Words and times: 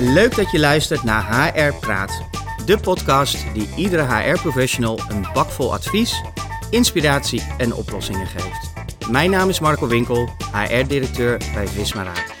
Leuk 0.00 0.36
dat 0.36 0.50
je 0.50 0.58
luistert 0.58 1.02
naar 1.02 1.52
HR 1.54 1.74
Praat, 1.74 2.22
de 2.66 2.78
podcast 2.78 3.36
die 3.54 3.68
iedere 3.76 4.02
HR-professional 4.02 5.00
een 5.08 5.26
bak 5.32 5.50
vol 5.50 5.72
advies, 5.72 6.22
inspiratie 6.70 7.42
en 7.58 7.74
oplossingen 7.74 8.26
geeft. 8.26 8.72
Mijn 9.10 9.30
naam 9.30 9.48
is 9.48 9.60
Marco 9.60 9.86
Winkel, 9.86 10.28
HR-directeur 10.52 11.40
bij 11.54 11.66
Visma 11.66 12.02
Raad. 12.02 12.34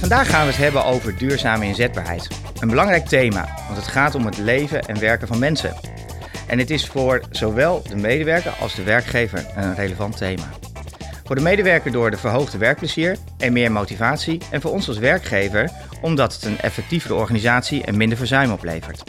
Vandaag 0.00 0.30
gaan 0.30 0.40
we 0.40 0.52
het 0.52 0.56
hebben 0.56 0.84
over 0.84 1.18
duurzame 1.18 1.64
inzetbaarheid. 1.64 2.28
Een 2.58 2.68
belangrijk 2.68 3.06
thema, 3.06 3.48
want 3.66 3.76
het 3.76 3.88
gaat 3.88 4.14
om 4.14 4.24
het 4.24 4.38
leven 4.38 4.82
en 4.82 5.00
werken 5.00 5.28
van 5.28 5.38
mensen. 5.38 5.74
En 6.46 6.58
het 6.58 6.70
is 6.70 6.86
voor 6.86 7.22
zowel 7.30 7.82
de 7.82 7.96
medewerker 7.96 8.52
als 8.60 8.74
de 8.74 8.82
werkgever 8.82 9.46
een 9.56 9.74
relevant 9.74 10.16
thema. 10.16 10.48
Voor 11.30 11.38
de 11.38 11.44
medewerker 11.44 11.92
door 11.92 12.10
de 12.10 12.16
verhoogde 12.16 12.58
werkplezier 12.58 13.16
en 13.38 13.52
meer 13.52 13.72
motivatie. 13.72 14.40
En 14.50 14.60
voor 14.60 14.70
ons 14.70 14.88
als 14.88 14.98
werkgever 14.98 15.70
omdat 16.00 16.34
het 16.34 16.44
een 16.44 16.60
effectievere 16.60 17.14
organisatie 17.14 17.84
en 17.84 17.96
minder 17.96 18.18
verzuim 18.18 18.52
oplevert. 18.52 19.02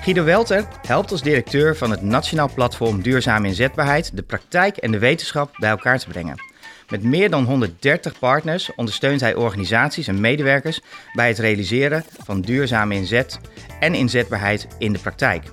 Guido 0.00 0.24
Welter 0.24 0.68
helpt 0.86 1.10
als 1.10 1.22
directeur 1.22 1.76
van 1.76 1.90
het 1.90 2.02
Nationaal 2.02 2.50
Platform 2.54 3.02
Duurzame 3.02 3.46
Inzetbaarheid 3.46 4.16
de 4.16 4.22
praktijk 4.22 4.76
en 4.76 4.90
de 4.90 4.98
wetenschap 4.98 5.50
bij 5.58 5.70
elkaar 5.70 5.98
te 5.98 6.08
brengen. 6.08 6.42
Met 6.88 7.02
meer 7.02 7.30
dan 7.30 7.44
130 7.44 8.18
partners 8.18 8.74
ondersteunt 8.74 9.20
hij 9.20 9.34
organisaties 9.34 10.08
en 10.08 10.20
medewerkers 10.20 10.80
bij 11.12 11.28
het 11.28 11.38
realiseren 11.38 12.04
van 12.24 12.40
duurzame 12.40 12.94
inzet 12.94 13.38
en 13.80 13.94
inzetbaarheid 13.94 14.66
in 14.78 14.92
de 14.92 14.98
praktijk. 14.98 15.44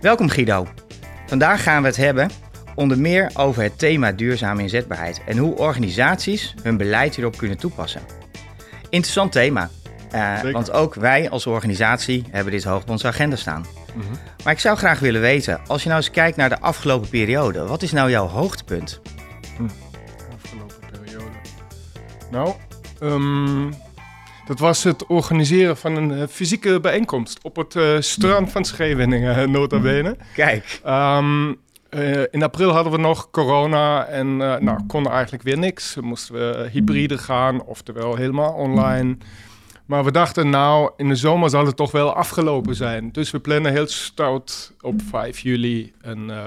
Welkom 0.00 0.28
Guido. 0.28 0.66
Vandaag 1.26 1.62
gaan 1.62 1.82
we 1.82 1.88
het 1.88 1.96
hebben 1.96 2.30
onder 2.78 2.98
meer 2.98 3.30
over 3.34 3.62
het 3.62 3.78
thema 3.78 4.12
duurzame 4.12 4.62
inzetbaarheid 4.62 5.20
en 5.26 5.36
hoe 5.36 5.56
organisaties 5.56 6.54
hun 6.62 6.76
beleid 6.76 7.14
hierop 7.14 7.36
kunnen 7.36 7.58
toepassen. 7.58 8.00
Interessant 8.90 9.32
thema, 9.32 9.70
uh, 10.14 10.40
want 10.52 10.70
ook 10.72 10.94
wij 10.94 11.30
als 11.30 11.46
organisatie 11.46 12.24
hebben 12.30 12.52
dit 12.52 12.64
hoog 12.64 12.82
op 12.82 12.90
onze 12.90 13.06
agenda 13.06 13.36
staan. 13.36 13.66
Mm 13.94 14.02
-hmm. 14.02 14.18
Maar 14.44 14.52
ik 14.52 14.58
zou 14.58 14.76
graag 14.76 14.98
willen 14.98 15.20
weten, 15.20 15.60
als 15.66 15.82
je 15.82 15.88
nou 15.88 16.00
eens 16.00 16.10
kijkt 16.10 16.36
naar 16.36 16.48
de 16.48 16.60
afgelopen 16.60 17.08
periode, 17.08 17.66
wat 17.66 17.82
is 17.82 17.92
nou 17.92 18.10
jouw 18.10 18.26
hoogtepunt? 18.26 19.00
Hm. 19.56 19.62
Afgelopen 20.34 20.76
periode. 20.90 21.36
Nou, 22.30 22.54
um, 23.02 23.74
dat 24.46 24.58
was 24.58 24.84
het 24.84 25.06
organiseren 25.06 25.76
van 25.76 25.96
een 25.96 26.10
uh, 26.10 26.22
fysieke 26.30 26.80
bijeenkomst 26.80 27.38
op 27.42 27.56
het 27.56 27.74
uh, 27.74 27.96
strand 27.98 28.50
van 28.52 28.64
Scheveningen, 28.64 29.50
nota 29.50 29.78
bene. 29.78 30.16
Kijk. 30.34 30.80
Um, 30.86 31.58
uh, 31.90 32.22
in 32.30 32.42
april 32.42 32.70
hadden 32.70 32.92
we 32.92 32.98
nog 32.98 33.30
corona 33.30 34.04
en 34.04 34.26
uh, 34.26 34.56
nou, 34.56 34.78
konden 34.86 35.12
eigenlijk 35.12 35.42
weer 35.42 35.58
niks. 35.58 35.96
Moesten 36.00 36.34
we 36.34 36.68
hybride 36.72 37.18
gaan, 37.18 37.62
oftewel 37.62 38.16
helemaal 38.16 38.52
online. 38.52 39.16
Maar 39.86 40.04
we 40.04 40.10
dachten, 40.10 40.50
nou, 40.50 40.90
in 40.96 41.08
de 41.08 41.14
zomer 41.14 41.50
zal 41.50 41.66
het 41.66 41.76
toch 41.76 41.90
wel 41.90 42.14
afgelopen 42.14 42.74
zijn. 42.74 43.12
Dus 43.12 43.30
we 43.30 43.38
plannen 43.38 43.72
heel 43.72 43.86
stout 43.86 44.72
op 44.80 45.00
5 45.10 45.38
juli 45.38 45.92
een 46.00 46.28
uh, 46.28 46.46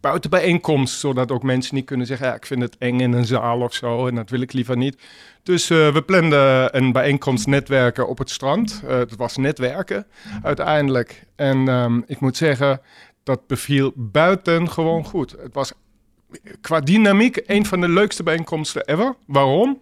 buitenbijeenkomst. 0.00 0.98
Zodat 0.98 1.30
ook 1.30 1.42
mensen 1.42 1.74
niet 1.74 1.84
kunnen 1.84 2.06
zeggen, 2.06 2.26
ja, 2.26 2.34
ik 2.34 2.46
vind 2.46 2.62
het 2.62 2.76
eng 2.78 3.00
in 3.00 3.12
een 3.12 3.26
zaal 3.26 3.60
of 3.60 3.74
zo. 3.74 4.06
En 4.06 4.14
dat 4.14 4.30
wil 4.30 4.40
ik 4.40 4.52
liever 4.52 4.76
niet. 4.76 5.02
Dus 5.42 5.68
we 5.68 6.02
planden 6.06 6.76
een 6.76 6.92
bijeenkomst 6.92 7.46
netwerken 7.46 8.08
op 8.08 8.18
het 8.18 8.30
strand. 8.30 8.82
het 8.86 9.16
was 9.16 9.36
netwerken 9.36 10.06
uiteindelijk. 10.42 11.24
En 11.36 11.68
um, 11.68 12.04
ik 12.06 12.20
moet 12.20 12.36
zeggen, 12.36 12.80
dat 13.22 13.46
beviel 13.46 13.92
buiten 13.94 14.70
gewoon 14.70 15.04
goed. 15.04 15.30
Het 15.30 15.54
was 15.54 15.72
qua 16.60 16.80
dynamiek 16.80 17.42
een 17.46 17.66
van 17.66 17.80
de 17.80 17.88
leukste 17.88 18.22
bijeenkomsten 18.22 18.86
ever. 18.86 19.14
Waarom? 19.26 19.80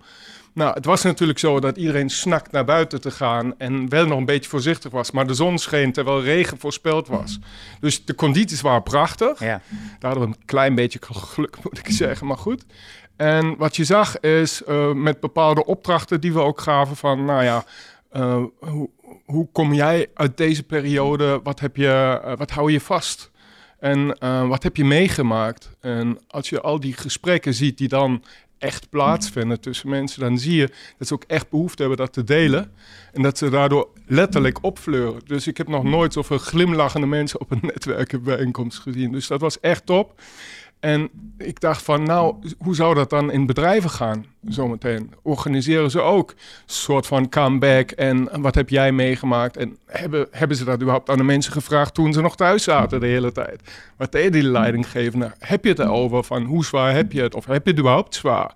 Nou, 0.53 0.75
het 0.75 0.85
was 0.85 1.03
natuurlijk 1.03 1.39
zo 1.39 1.61
dat 1.61 1.77
iedereen 1.77 2.11
snakt 2.11 2.53
naar 2.53 2.65
buiten 2.65 3.01
te 3.01 3.11
gaan 3.11 3.59
en 3.59 3.89
wel 3.89 4.07
nog 4.07 4.19
een 4.19 4.25
beetje 4.25 4.51
voorzichtig 4.51 4.91
was. 4.91 5.11
Maar 5.11 5.27
de 5.27 5.35
zon 5.35 5.59
scheen 5.59 5.93
terwijl 5.93 6.23
regen 6.23 6.59
voorspeld 6.59 7.09
was. 7.09 7.39
Dus 7.81 8.05
de 8.05 8.15
condities 8.15 8.61
waren 8.61 8.83
prachtig. 8.83 9.41
Ja. 9.41 9.63
Daar 9.99 10.11
hadden 10.11 10.29
we 10.29 10.37
een 10.37 10.45
klein 10.45 10.75
beetje 10.75 10.99
geluk, 11.03 11.57
moet 11.63 11.79
ik 11.79 11.91
zeggen, 11.91 12.27
maar 12.27 12.39
goed. 12.39 12.65
En 13.17 13.57
wat 13.57 13.77
je 13.77 13.85
zag 13.85 14.21
is 14.21 14.63
uh, 14.69 14.93
met 14.93 15.21
bepaalde 15.21 15.65
opdrachten 15.65 16.21
die 16.21 16.33
we 16.33 16.41
ook 16.41 16.61
gaven 16.61 16.97
van, 16.97 17.25
nou 17.25 17.45
ja, 17.45 17.65
uh, 18.13 18.43
hoe, 18.59 18.91
hoe 19.25 19.49
kom 19.53 19.75
jij 19.75 20.11
uit 20.15 20.37
deze 20.37 20.63
periode? 20.63 21.41
Wat, 21.43 21.61
heb 21.61 21.77
je, 21.77 22.21
uh, 22.25 22.37
wat 22.37 22.51
hou 22.51 22.73
je 22.73 22.81
vast? 22.81 23.30
En 23.81 24.17
uh, 24.23 24.49
wat 24.49 24.63
heb 24.63 24.77
je 24.77 24.85
meegemaakt? 24.85 25.71
En 25.81 26.19
als 26.29 26.49
je 26.49 26.61
al 26.61 26.81
die 26.81 26.93
gesprekken 26.93 27.55
ziet 27.55 27.79
die 27.79 27.89
dan 27.89 28.25
echt 28.59 28.89
plaatsvinden 28.91 29.61
tussen 29.61 29.89
mensen, 29.89 30.21
dan 30.21 30.39
zie 30.39 30.55
je 30.55 30.71
dat 30.99 31.09
ze 31.09 31.15
ook 31.15 31.25
echt 31.27 31.51
behoefte 31.51 31.81
hebben 31.81 31.99
dat 31.99 32.13
te 32.13 32.25
delen. 32.25 32.73
En 33.13 33.23
dat 33.23 33.39
ze 33.39 33.51
daardoor 33.51 33.89
letterlijk 34.07 34.65
opfleuren. 34.65 35.21
Dus 35.25 35.47
ik 35.47 35.57
heb 35.57 35.69
nog 35.69 35.85
nooit 35.85 36.13
zoveel 36.13 36.39
glimlachende 36.39 37.07
mensen 37.07 37.41
op 37.41 37.51
een 37.51 37.61
netwerkenbijeenkomst 37.73 38.79
gezien. 38.79 39.13
Dus 39.13 39.27
dat 39.27 39.41
was 39.41 39.61
echt 39.61 39.87
top. 39.87 40.21
En 40.81 41.11
ik 41.39 41.61
dacht 41.61 41.83
van, 41.83 42.03
nou, 42.03 42.35
hoe 42.59 42.75
zou 42.75 42.95
dat 42.95 43.11
dan 43.11 43.33
in 43.33 43.47
bedrijven 43.47 43.91
gaan 43.91 44.27
zometeen? 44.49 45.15
Organiseren 45.23 45.91
ze 45.91 46.01
ook 46.01 46.31
een 46.31 46.37
soort 46.67 47.07
van 47.07 47.29
comeback 47.29 47.91
en 47.91 48.41
wat 48.41 48.55
heb 48.55 48.69
jij 48.69 48.93
meegemaakt? 48.93 49.57
En 49.57 49.77
hebben, 49.87 50.27
hebben 50.31 50.57
ze 50.57 50.65
dat 50.65 50.75
überhaupt 50.75 51.11
aan 51.11 51.17
de 51.17 51.25
mensen 51.25 51.53
gevraagd 51.53 51.95
toen 51.95 52.13
ze 52.13 52.21
nog 52.21 52.37
thuis 52.37 52.63
zaten 52.63 53.01
de 53.01 53.07
hele 53.07 53.33
tijd? 53.33 53.61
Wat 53.97 54.13
deed 54.13 54.33
die 54.33 54.43
leidinggevende? 54.43 55.33
Heb 55.39 55.65
je 55.65 55.71
het 55.71 55.79
erover 55.79 56.25
van 56.25 56.45
hoe 56.45 56.65
zwaar 56.65 56.95
heb 56.95 57.13
je 57.13 57.23
het? 57.23 57.35
Of 57.35 57.47
heb 57.47 57.65
je 57.65 57.71
het 57.71 57.79
überhaupt 57.79 58.15
zwaar? 58.15 58.55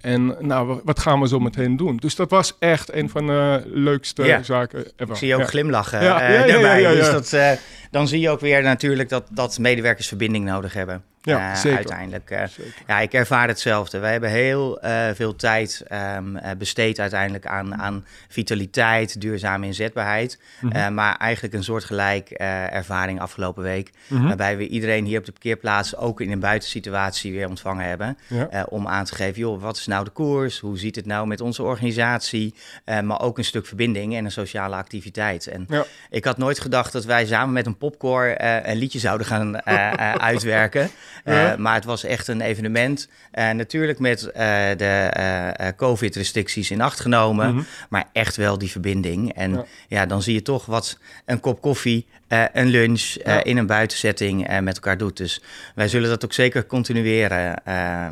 En 0.00 0.36
nou, 0.40 0.80
wat 0.84 0.98
gaan 0.98 1.20
we 1.20 1.28
zo 1.28 1.38
meteen 1.38 1.76
doen? 1.76 1.96
Dus 1.96 2.14
dat 2.14 2.30
was 2.30 2.56
echt 2.58 2.92
een 2.92 3.08
van 3.08 3.26
de 3.26 3.62
leukste 3.66 4.24
ja. 4.24 4.42
zaken 4.42 4.78
ever. 4.78 5.10
Ik 5.10 5.16
zie 5.16 5.28
je 5.28 5.34
ook 5.34 5.40
ja. 5.40 5.46
glimlachen 5.46 6.02
ja. 6.02 6.30
Uh, 6.30 6.46
daarbij. 6.46 6.94
Dus 6.94 7.10
dat, 7.10 7.32
uh, 7.32 7.50
dan 7.90 8.08
zie 8.08 8.20
je 8.20 8.30
ook 8.30 8.40
weer 8.40 8.62
natuurlijk 8.62 9.08
dat, 9.08 9.24
dat 9.30 9.58
medewerkers 9.58 10.08
verbinding 10.08 10.44
nodig 10.44 10.72
hebben. 10.72 11.02
Ja, 11.24 11.50
uh, 11.50 11.56
zeker. 11.56 11.76
Uiteindelijk. 11.76 12.30
Uh, 12.30 12.38
zeker. 12.38 12.82
Ja, 12.86 13.00
ik 13.00 13.12
ervaar 13.12 13.48
hetzelfde. 13.48 13.98
Wij 13.98 14.12
hebben 14.12 14.30
heel 14.30 14.84
uh, 14.84 15.08
veel 15.14 15.36
tijd 15.36 15.84
um, 16.16 16.38
besteed 16.58 17.00
uiteindelijk 17.00 17.46
aan, 17.46 17.74
aan 17.74 18.06
vitaliteit, 18.28 19.20
duurzame 19.20 19.66
inzetbaarheid. 19.66 20.38
Mm 20.60 20.72
-hmm. 20.72 20.94
maar 20.94 21.16
eigenlijk 21.16 21.54
een 21.54 21.64
soortgelijk 21.64 22.30
ervaring 22.30 23.20
afgelopen 23.20 23.62
week. 23.62 23.90
Mm 24.06 24.18
-hmm. 24.18 24.26
Waarbij 24.26 24.56
we 24.56 24.68
iedereen 24.68 25.04
hier 25.04 25.18
op 25.18 25.24
de 25.24 25.32
parkeerplaats 25.32 25.96
ook 25.96 26.20
in 26.20 26.30
een 26.30 26.40
buitensituatie 26.40 27.32
weer 27.32 27.48
ontvangen 27.48 27.86
hebben. 27.86 28.18
Ja. 28.26 28.66
om 28.68 28.88
aan 28.88 29.04
te 29.04 29.14
geven, 29.14 29.40
joh, 29.40 29.60
wat 29.60 29.76
is 29.76 29.86
nou 29.86 30.04
de 30.04 30.10
koers? 30.10 30.58
Hoe 30.58 30.78
ziet 30.78 30.96
het 30.96 31.06
nou 31.06 31.26
met 31.26 31.40
onze 31.40 31.62
organisatie? 31.62 32.54
maar 33.02 33.20
ook 33.20 33.38
een 33.38 33.44
stuk 33.44 33.66
verbinding 33.66 34.16
en 34.16 34.24
een 34.24 34.30
sociale 34.30 34.74
activiteit. 34.76 35.46
En 35.46 35.64
ja. 35.68 35.84
ik 36.10 36.24
had 36.24 36.38
nooit 36.38 36.60
gedacht 36.60 36.92
dat 36.92 37.04
wij 37.04 37.26
samen 37.26 37.52
met 37.52 37.66
een 37.66 37.76
popcorn 37.76 38.46
een 38.70 38.76
liedje 38.76 38.98
zouden 38.98 39.26
gaan 39.26 39.66
uitwerken. 40.30 40.90
Ja. 41.24 41.52
Uh, 41.52 41.58
maar 41.58 41.74
het 41.74 41.84
was 41.84 42.04
echt 42.04 42.28
een 42.28 42.40
evenement. 42.40 43.08
Uh, 43.34 43.50
natuurlijk 43.50 43.98
met 43.98 44.22
uh, 44.22 44.32
de 44.76 45.72
COVID-restricties 45.76 46.70
in 46.70 46.80
acht 46.80 47.00
genomen. 47.00 47.48
Mm 47.48 47.56
-hmm. 47.56 47.66
Maar 47.88 48.04
echt 48.12 48.36
wel 48.36 48.58
die 48.58 48.70
verbinding. 48.70 49.32
En 49.32 49.52
ja. 49.52 49.64
ja. 49.88 50.06
dan 50.06 50.22
zie 50.22 50.34
je 50.34 50.42
toch 50.42 50.66
wat 50.66 50.98
een 51.24 51.40
kop 51.40 51.60
koffie, 51.60 52.06
een 52.52 52.66
lunch 52.66 53.16
ja. 53.24 53.44
in 53.44 53.56
een 53.56 53.66
buitensetting 53.66 54.60
met 54.60 54.74
elkaar 54.74 54.98
doet. 54.98 55.16
Dus 55.16 55.42
wij 55.74 55.88
zullen 55.88 56.08
dat 56.08 56.24
ook 56.24 56.32
zeker 56.32 56.66
continueren. 56.66 57.62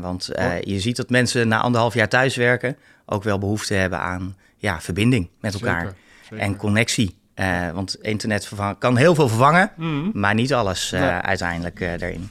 want 0.01 0.31
je 0.61 0.81
ziet 0.81 0.97
dat 0.97 1.11
mensen 1.11 1.49
na 1.49 1.61
anderhalf 1.61 1.95
jaar 1.95 2.09
thuiswerken 2.09 2.77
ook 3.07 3.23
wel 3.23 3.39
behoefte 3.39 3.75
hebben 3.75 3.99
aan 3.99 4.37
ja, 4.57 4.81
verbinding 4.81 5.29
met 5.41 5.55
elkaar. 5.55 5.81
Zeker. 5.81 5.97
Zeker. 6.23 6.45
En 6.45 6.57
connectie. 6.57 7.21
Uh, 7.37 7.70
want 7.70 7.97
internet 8.03 8.47
vervangen, 8.47 8.78
kan 8.78 8.97
heel 8.97 9.15
veel 9.15 9.28
vervangen, 9.28 9.70
mm. 9.76 10.10
maar 10.15 10.34
niet 10.34 10.54
alles 10.54 10.93
uh, 10.93 11.00
nee. 11.00 11.10
uiteindelijk 11.10 11.81
uh, 11.81 11.88
daarin. 11.98 12.31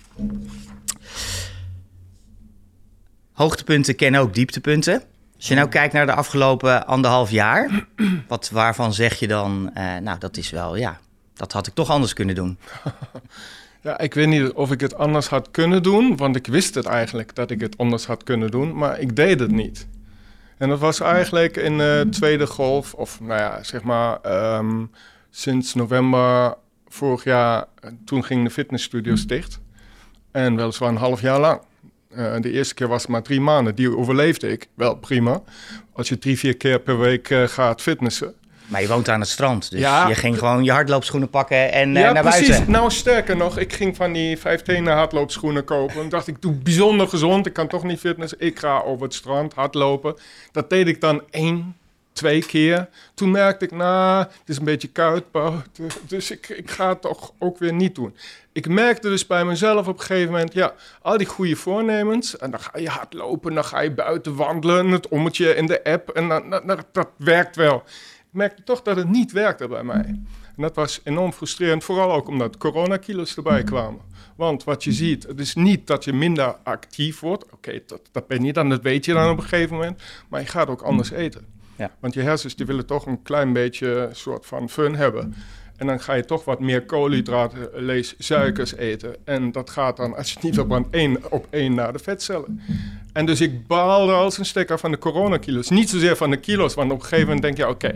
Hoogtepunten 3.31 3.95
kennen 3.95 4.22
ook 4.22 4.34
dieptepunten. 4.34 5.03
Als 5.35 5.47
je 5.47 5.56
nou 5.56 5.69
kijkt 5.69 5.94
naar 5.94 6.06
de 6.06 6.13
afgelopen 6.13 6.88
anderhalf 6.88 7.31
jaar, 7.31 7.85
wat, 8.28 8.49
waarvan 8.49 8.93
zeg 8.93 9.20
je 9.20 9.28
dan, 9.28 9.72
nou 10.02 10.20
dat 10.20 10.37
is 10.37 10.49
wel, 10.49 10.76
ja, 10.76 10.99
dat 11.34 11.52
had 11.52 11.67
ik 11.67 11.73
toch 11.73 11.90
anders 11.90 12.14
kunnen 12.14 12.35
doen? 12.35 12.58
Ja, 13.84 13.99
ik 13.99 14.14
weet 14.14 14.28
niet 14.28 14.52
of 14.52 14.72
ik 14.72 14.79
het 14.79 14.96
anders 14.96 15.28
had 15.28 15.52
kunnen 15.52 15.84
doen, 15.84 16.17
want 16.17 16.35
ik 16.35 16.47
wist 16.47 16.76
het 16.76 16.85
eigenlijk 16.85 17.35
dat 17.35 17.52
ik 17.52 17.61
het 17.61 17.78
anders 17.78 18.05
had 18.05 18.23
kunnen 18.23 18.52
doen, 18.52 18.76
maar 18.76 18.99
ik 18.99 19.16
deed 19.16 19.40
het 19.40 19.52
niet. 19.52 19.87
En 20.61 20.69
dat 20.69 20.79
was 20.79 20.99
eigenlijk 20.99 21.58
in 21.58 21.78
de 21.78 22.08
tweede 22.09 22.47
golf, 22.47 22.93
of 22.93 23.19
nou 23.19 23.40
ja, 23.40 23.63
zeg 23.63 23.84
maar 23.84 24.19
um, 24.58 24.91
sinds 25.29 25.73
november 25.73 26.55
vorig 26.87 27.23
jaar. 27.23 27.66
Toen 28.05 28.23
gingen 28.23 28.43
de 28.43 28.49
fitnessstudios 28.49 29.28
dicht. 29.28 29.59
En 30.31 30.55
weliswaar 30.55 30.90
een 30.90 30.96
half 30.96 31.22
jaar 31.22 31.40
lang. 31.40 31.61
Uh, 32.16 32.35
de 32.40 32.52
eerste 32.52 32.73
keer 32.73 32.87
was 32.87 33.02
het 33.02 33.11
maar 33.11 33.22
drie 33.22 33.41
maanden. 33.41 33.75
Die 33.75 33.97
overleefde 33.97 34.52
ik 34.52 34.67
wel 34.73 34.96
prima. 34.96 35.41
Als 35.93 36.09
je 36.09 36.17
drie, 36.17 36.37
vier 36.37 36.58
keer 36.58 36.79
per 36.79 36.99
week 36.99 37.28
gaat 37.46 37.81
fitnessen. 37.81 38.34
Maar 38.72 38.82
je 38.82 38.88
woont 38.88 39.09
aan 39.09 39.20
het 39.20 39.29
strand, 39.29 39.72
dus 39.72 39.79
je 39.79 40.16
ging 40.16 40.38
gewoon 40.38 40.64
je 40.64 40.72
hardloopschoenen 40.72 41.29
pakken 41.29 41.72
en 41.72 41.96
uh, 41.96 42.12
naar 42.12 42.22
precies. 42.22 42.47
buiten. 42.47 42.72
Nou, 42.72 42.91
sterker 42.91 43.38
nog, 43.38 43.58
ik 43.58 43.73
ging 43.73 43.96
van 43.96 44.14
die 44.14 44.38
vijftenen 44.38 44.94
hardloopschoenen 44.94 45.64
kopen. 45.64 46.02
En 46.02 46.09
dacht 46.09 46.28
ik, 46.28 46.41
doe 46.41 46.53
bijzonder 46.53 47.08
gezond. 47.08 47.46
Ik 47.46 47.53
kan 47.53 47.68
toch 47.68 47.84
niet 47.84 48.00
fitness. 48.00 48.34
Ik 48.34 48.59
ga 48.59 48.82
over 48.82 49.03
het 49.03 49.14
strand 49.14 49.53
hardlopen. 49.53 50.16
Dat 50.52 50.70
deed 50.70 50.88
ik 50.88 51.02
dan 51.02 51.22
één, 51.29 51.76
twee 52.14 52.46
keer. 52.46 52.90
Toen 53.14 53.32
merkte 53.32 53.66
ik, 53.66 53.72
nou, 53.72 54.20
het 54.20 54.50
is 54.50 54.58
een 54.58 54.64
beetje 54.64 54.88
koud 54.88 55.32
buiten. 55.32 55.88
Dus 56.08 56.32
ik, 56.32 56.50
ik 56.50 56.72
ga 56.72 56.90
het 56.90 57.02
toch 57.02 57.34
ook 57.40 57.58
weer 57.58 57.74
niet 57.74 57.96
doen. 57.96 58.16
Ik 58.52 58.67
merkte 58.67 59.09
dus 59.09 59.28
bij 59.28 59.46
mezelf 59.46 59.88
op 59.88 60.00
een 60.00 60.06
gegeven 60.06 60.32
moment, 60.32 60.53
ja, 60.53 60.74
al 61.02 61.17
die 61.17 61.28
goede 61.28 61.56
voornemens. 61.56 62.38
En 62.38 62.52
dan 62.52 62.59
ga 62.59 62.78
je 62.78 62.90
hardlopen, 62.90 63.53
dan 63.53 63.66
ga 63.66 63.79
je 63.79 63.91
buiten 63.91 64.35
wandelen, 64.35 64.88
het 64.88 65.08
ommetje 65.08 65.56
in 65.56 65.66
de 65.66 65.84
app. 65.84 66.09
En 66.09 66.28
dan, 66.28 66.50
dan, 66.50 66.84
dat 66.91 67.09
werkt 67.17 67.56
wel. 67.56 67.84
Ik 68.31 68.37
merkte 68.37 68.63
toch 68.63 68.81
dat 68.81 68.95
het 68.95 69.09
niet 69.09 69.31
werkte 69.31 69.67
bij 69.67 69.83
mij. 69.83 70.05
En 70.55 70.57
dat 70.57 70.75
was 70.75 71.01
enorm 71.03 71.31
frustrerend, 71.31 71.83
vooral 71.83 72.13
ook 72.13 72.28
omdat 72.28 72.57
coronakilo's 72.57 73.35
erbij 73.35 73.63
kwamen. 73.63 74.01
Want 74.35 74.63
wat 74.63 74.83
je 74.83 74.91
ziet, 74.91 75.23
het 75.23 75.39
is 75.39 75.55
niet 75.55 75.87
dat 75.87 76.03
je 76.03 76.13
minder 76.13 76.55
actief 76.63 77.19
wordt. 77.19 77.51
Oké, 77.51 77.81
dat, 77.85 78.01
dat 78.11 78.28
ben 78.28 78.43
je 78.43 78.53
dan, 78.53 78.69
dat 78.69 78.81
weet 78.81 79.05
je 79.05 79.13
dan 79.13 79.29
op 79.29 79.37
een 79.37 79.43
gegeven 79.43 79.75
moment. 79.75 80.01
Maar 80.29 80.39
je 80.39 80.47
gaat 80.47 80.67
ook 80.67 80.81
anders 80.81 81.11
eten. 81.11 81.45
Ja. 81.75 81.91
Want 81.99 82.13
je 82.13 82.22
hersens 82.22 82.55
die 82.55 82.66
willen 82.66 82.85
toch 82.85 83.05
een 83.05 83.22
klein 83.22 83.53
beetje 83.53 84.09
soort 84.11 84.45
van 84.45 84.69
fun 84.69 84.95
hebben. 84.95 85.35
En 85.81 85.87
dan 85.87 85.99
ga 85.99 86.13
je 86.13 86.25
toch 86.25 86.45
wat 86.45 86.59
meer 86.59 86.85
koolhydraten, 86.85 87.69
lees 87.73 88.16
suikers 88.17 88.75
eten. 88.75 89.16
En 89.23 89.51
dat 89.51 89.69
gaat 89.69 89.97
dan, 89.97 90.16
als 90.16 90.28
je 90.28 90.33
het 90.33 90.43
niet 90.43 90.55
verbrandt, 90.55 90.87
één 90.91 91.31
op 91.31 91.47
één 91.49 91.73
naar 91.73 91.93
de 91.93 91.99
vetcellen. 91.99 92.61
En 93.13 93.25
dus 93.25 93.41
ik 93.41 93.67
baalde 93.67 94.11
als 94.11 94.37
een 94.37 94.45
stekker 94.45 94.79
van 94.79 94.91
de 94.91 94.97
coronakilo's. 94.97 95.69
Niet 95.69 95.89
zozeer 95.89 96.16
van 96.16 96.29
de 96.29 96.37
kilo's, 96.37 96.73
want 96.73 96.91
op 96.91 96.97
een 96.97 97.03
gegeven 97.03 97.25
moment 97.25 97.41
denk 97.41 97.57
je, 97.57 97.67
oké, 97.67 97.95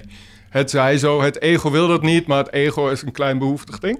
het 0.49 0.69
zij 0.69 0.97
zo, 0.97 1.21
het 1.21 1.41
ego 1.41 1.71
wil 1.71 1.87
dat 1.87 2.01
niet, 2.01 2.27
maar 2.27 2.37
het 2.37 2.53
ego 2.53 2.87
is 2.89 3.01
een 3.01 3.11
klein 3.11 3.37
behoeftig 3.37 3.79
ding. 3.79 3.99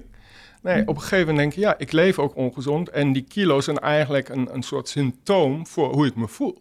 Nee, 0.62 0.80
op 0.80 0.96
een 0.96 1.02
gegeven 1.02 1.26
moment 1.26 1.38
denk 1.38 1.52
je, 1.52 1.60
ja, 1.60 1.78
ik 1.78 1.92
leef 1.92 2.18
ook 2.18 2.36
ongezond. 2.36 2.88
En 2.88 3.12
die 3.12 3.24
kilo's 3.28 3.64
zijn 3.64 3.78
eigenlijk 3.78 4.28
een, 4.28 4.48
een 4.54 4.62
soort 4.62 4.88
symptoom 4.88 5.66
voor 5.66 5.92
hoe 5.92 6.06
ik 6.06 6.16
me 6.16 6.28
voel. 6.28 6.58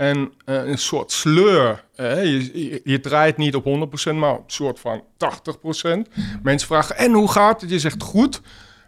En 0.00 0.32
uh, 0.46 0.66
een 0.68 0.78
soort 0.78 1.12
sleur. 1.12 1.84
Je, 1.96 2.80
je, 2.84 3.00
draait 3.00 3.36
niet 3.36 3.54
op 3.54 3.64
100%, 3.64 4.14
maar 4.14 4.32
op 4.32 4.44
een 4.44 4.50
soort 4.50 4.80
van 4.80 5.02
80%. 5.02 6.12
Mensen 6.42 6.68
vragen, 6.68 6.96
en 6.96 7.12
hoe 7.12 7.30
gaat 7.30 7.60
het? 7.60 7.70
Je 7.70 7.78
zegt 7.78 8.02
goed. 8.02 8.40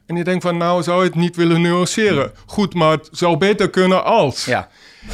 En 0.07 0.17
je 0.17 0.25
denkt 0.25 0.43
van, 0.43 0.57
nou 0.57 0.83
zou 0.83 0.99
je 0.99 1.07
het 1.07 1.15
niet 1.15 1.37
willen 1.37 1.61
nuanceren. 1.61 2.33
Goed, 2.47 2.75
maar 2.75 2.91
het 2.91 3.09
zou 3.11 3.37
beter 3.37 3.71
kunnen 3.71 4.05
als. 4.05 4.45
Ja. 4.45 4.69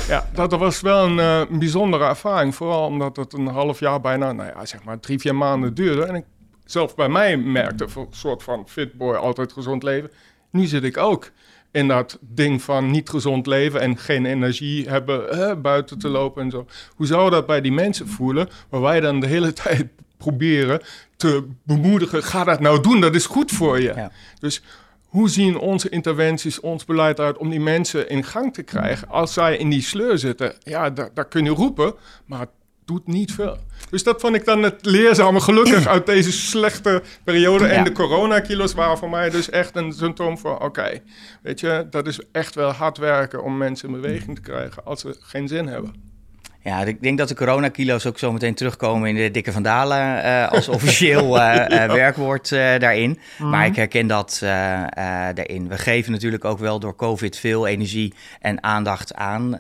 Ja, 0.09 0.29
dat 0.33 0.53
was 0.53 0.81
wel 0.81 1.05
een, 1.05 1.49
uh, 1.51 1.59
bijzondere 1.59 2.05
ervaring. 2.05 2.55
Vooral 2.55 2.87
omdat 2.87 3.17
het 3.17 3.33
een 3.33 3.47
half 3.47 3.81
jaar 3.81 4.01
bijna, 4.01 4.33
nou 4.33 4.51
ja, 4.55 4.67
zeg 4.67 4.85
maar 4.85 5.01
drie, 5.01 5.19
vier 5.19 5.35
maanden 5.35 5.75
duurde. 5.75 6.05
En 6.05 6.15
ik 6.15 6.25
zelf 6.65 6.95
bij 6.95 7.09
mij 7.09 7.37
merkte, 7.37 7.87
een 7.97 8.07
soort 8.11 8.43
van 8.43 8.69
fitboy, 8.69 9.15
altijd 9.15 9.53
gezond 9.53 9.83
leven. 9.83 10.11
Nu 10.51 10.67
zit 10.67 10.85
ik 10.85 10.97
ook 10.97 11.31
in 11.71 11.89
dat 11.89 12.19
ding 12.21 12.63
van 12.63 12.91
niet 12.91 13.09
gezond 13.09 13.47
leven 13.47 13.81
en 13.81 13.99
geen 13.99 14.27
energie 14.27 14.89
hebben 14.89 15.63
buiten 15.63 15.99
te 15.99 16.09
lopen 16.09 16.43
en 16.43 16.51
zo. 16.51 16.67
Hoe 16.97 17.07
zou 17.07 17.31
dat 17.31 17.47
bij 17.47 17.61
die 17.61 17.73
mensen 17.73 18.09
voelen, 18.09 18.49
waar 18.69 18.81
wij 18.81 19.01
dan 19.01 19.21
de 19.21 19.27
hele 19.27 19.53
tijd 19.63 19.87
proberen 20.17 20.81
te 21.17 21.47
bemoedigen, 21.63 22.23
ga 22.23 22.45
dat 22.45 22.61
nou 22.61 22.83
doen, 22.83 23.01
dat 23.01 23.15
is 23.15 23.27
goed 23.27 23.51
voor 23.51 23.81
je. 23.81 24.09
Dus 24.41 24.63
hoe 25.09 25.29
zien 25.29 25.59
onze 25.59 25.89
interventies, 25.89 26.61
ons 26.61 26.85
beleid 26.85 27.21
uit 27.21 27.39
om 27.39 27.51
die 27.51 27.61
mensen 27.61 28.09
in 28.09 28.25
gang 28.25 28.55
te 28.55 28.63
krijgen? 28.63 29.09
Als 29.09 29.33
zij 29.33 29.57
in 29.57 29.71
die 29.71 29.83
sleur 29.83 30.19
zitten, 30.19 30.55
ja, 30.63 30.91
daar, 30.91 31.11
daar 31.15 31.29
kun 31.29 31.45
je 31.45 31.51
roepen, 31.51 31.95
maar 32.25 32.47
doet 32.89 33.07
niet 33.07 33.33
veel. 33.33 33.59
Dus 33.91 34.03
dat 34.03 34.21
vond 34.21 34.35
ik 34.35 34.45
dan 34.45 34.63
het 34.63 34.85
leerzame 34.85 35.41
gelukkig 35.41 35.87
uit 35.95 36.07
deze 36.07 36.33
slechte 36.33 37.03
periode. 37.25 37.67
En 37.67 37.85
de 37.85 37.93
coronakilo's 37.93 38.75
waren 38.75 38.99
voor 38.99 39.11
mij 39.11 39.31
dus 39.31 39.51
echt 39.51 39.77
een 39.77 39.93
symptoom 39.93 40.39
van... 40.39 40.63
oké, 40.63 41.01
weet 41.43 41.61
je, 41.61 41.87
dat 41.91 42.07
is 42.07 42.21
echt 42.33 42.55
wel 42.55 42.71
hard 42.71 42.99
werken 42.99 43.43
om 43.43 43.57
mensen 43.57 43.89
in 43.89 44.01
beweging 44.01 44.35
te 44.35 44.43
krijgen... 44.43 44.85
als 44.85 45.01
ze 45.01 45.17
geen 45.21 45.49
zin 45.49 45.67
hebben. 45.67 46.18
Ja, 46.63 46.85
ik 46.85 47.03
denk 47.03 47.19
dat 47.19 47.29
de 47.29 47.35
coronakilo's 47.35 48.07
ook 48.07 48.19
zo 48.19 48.33
meteen 48.33 48.55
terugkomen 48.55 49.09
in 49.09 49.15
de 49.15 49.31
dikke 49.31 49.53
vandalen 49.53 50.25
uh, 50.25 50.49
als 50.49 50.69
officieel 50.69 51.37
uh, 51.37 51.67
werkwoord 51.87 52.49
daarin. 52.49 53.19
Mhm. 53.39 53.51
Maar 53.51 53.67
ik 53.67 53.77
herken 53.77 54.07
dat 54.07 54.39
daarin. 54.41 55.69
We 55.69 55.79
geven 55.79 56.13
natuurlijk 56.13 56.45
ook 56.45 56.59
wel 56.59 56.81
door 56.81 56.97
COVID 56.97 57.39
veel 57.39 57.67
energie 57.67 58.15
en 58.41 58.63
aandacht 58.63 59.15
aan 59.15 59.51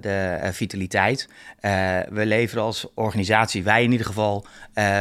de 0.00 0.38
vitaliteit. 0.52 1.28
we 2.10 2.26
leveren 2.26 2.64
als 2.64 2.86
organisatie, 2.94 3.62
wij 3.62 3.82
in 3.82 3.92
ieder 3.92 4.06
geval, 4.06 4.46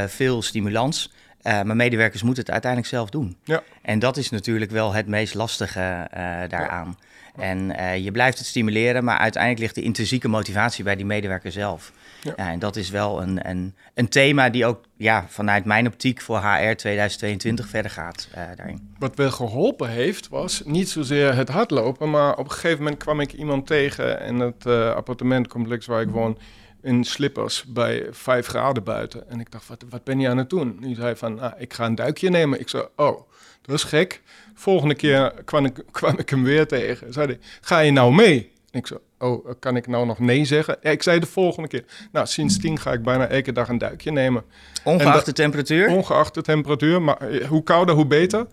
veel 0.08 0.42
stimulans. 0.42 1.12
Maar 1.44 1.76
medewerkers 1.76 2.24
moeten 2.24 2.44
het 2.44 2.52
uiteindelijk 2.52 2.92
zelf 2.92 3.10
doen. 3.10 3.38
Ja. 3.44 3.64
En 3.82 4.00
dat 4.00 4.18
is 4.18 4.30
natuurlijk 4.30 4.72
wel 4.72 4.94
het 4.94 5.08
meest 5.08 5.34
lastige 5.34 6.08
daaraan. 6.50 6.98
En 7.40 7.74
uh, 7.80 7.98
je 7.98 8.12
blijft 8.12 8.38
het 8.38 8.48
stimuleren, 8.48 9.04
maar 9.04 9.18
uiteindelijk 9.18 9.62
ligt 9.62 9.76
de 9.76 9.82
intrinsieke 9.82 10.28
motivatie 10.28 10.84
bij 10.84 10.96
die 10.96 11.06
medewerker 11.06 11.52
zelf. 11.52 11.92
Ja. 12.22 12.36
en 12.36 12.60
dat 12.60 12.76
is 12.76 12.90
wel 12.90 13.22
een, 13.22 13.50
een, 13.50 13.76
een 13.94 14.10
thema 14.10 14.50
die 14.50 14.66
ook 14.66 14.84
ja, 14.98 15.26
vanuit 15.28 15.66
mijn 15.66 15.88
optiek 15.88 16.22
voor 16.22 16.38
HR 16.38 16.76
2022 16.76 17.68
verder 17.68 17.92
gaat 17.92 18.28
uh, 18.32 18.44
daarin. 18.56 18.96
Wat 18.98 19.16
wel 19.16 19.32
geholpen 19.32 19.90
heeft, 19.90 20.30
was 20.30 20.62
niet 20.66 20.90
zozeer 20.90 21.36
het 21.36 21.50
hardlopen, 21.50 22.10
maar 22.10 22.38
op 22.38 22.46
een 22.46 22.52
gegeven 22.52 22.78
moment 22.78 22.98
kwam 22.98 23.20
ik 23.20 23.34
iemand 23.34 23.68
tegen 23.68 24.22
in 24.22 24.40
het 24.40 24.66
uh, 24.66 24.94
appartementcomplex 24.94 25.86
waar 25.86 26.02
ik 26.02 26.10
woon 26.10 26.38
in 26.82 27.04
slippers 27.04 27.64
bij 27.64 28.08
5 28.12 28.48
graden 28.48 28.84
buiten. 28.84 29.30
En 29.30 29.40
ik 29.40 29.52
dacht, 29.52 29.68
wat, 29.68 29.84
wat 29.90 30.04
ben 30.04 30.20
je 30.20 30.30
aan 30.30 30.38
het 30.38 30.50
doen? 30.50 30.78
Die 30.82 30.96
zei 30.96 31.16
van, 31.16 31.40
ah, 31.40 31.62
ik 31.62 31.74
ga 31.74 31.86
een 31.86 31.96
duikje 31.96 32.30
nemen. 32.30 32.60
Ik 32.60 32.70
zei, 32.70 32.88
oh, 32.96 33.22
dat 33.62 33.76
is 33.76 33.84
gek. 33.84 34.22
Volgende 34.54 34.96
keer 34.96 35.34
kwam 35.46 35.66
ik, 35.66 35.84
kwam 35.92 36.18
ik 36.18 36.30
hem 36.30 36.44
weer 36.44 36.68
tegen. 36.68 37.14
Zei 37.14 37.28
hij, 37.28 37.40
ga 37.62 37.80
je 37.80 37.92
nou 37.92 38.14
mee? 38.14 38.52
ik 38.72 38.88
zei, 38.88 39.00
oh, 39.18 39.50
kan 39.60 39.76
ik 39.76 39.88
nou 39.88 40.06
nog 40.06 40.20
nee 40.20 40.46
zeggen? 40.46 40.78
Ja, 40.82 40.90
ik 40.90 41.04
zei 41.04 41.20
de 41.20 41.26
volgende 41.26 41.68
keer. 41.68 41.84
Nou, 42.12 42.28
sindsdien 42.28 42.80
ga 42.80 42.92
ik 42.92 43.04
bijna 43.04 43.28
elke 43.28 43.52
dag 43.52 43.68
een 43.68 43.78
duikje 43.78 44.12
nemen. 44.12 44.44
Ongeacht 44.84 45.26
de 45.26 45.34
temperatuur? 45.34 45.90
Ongeacht 45.90 46.34
de 46.34 46.42
temperatuur, 46.42 47.02
maar 47.02 47.18
eh, 47.18 47.48
hoe 47.48 47.64
kouder, 47.64 47.96
hoe 47.96 48.06
beter. 48.06 48.48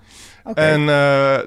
En 0.55 0.81
uh, 0.81 1.39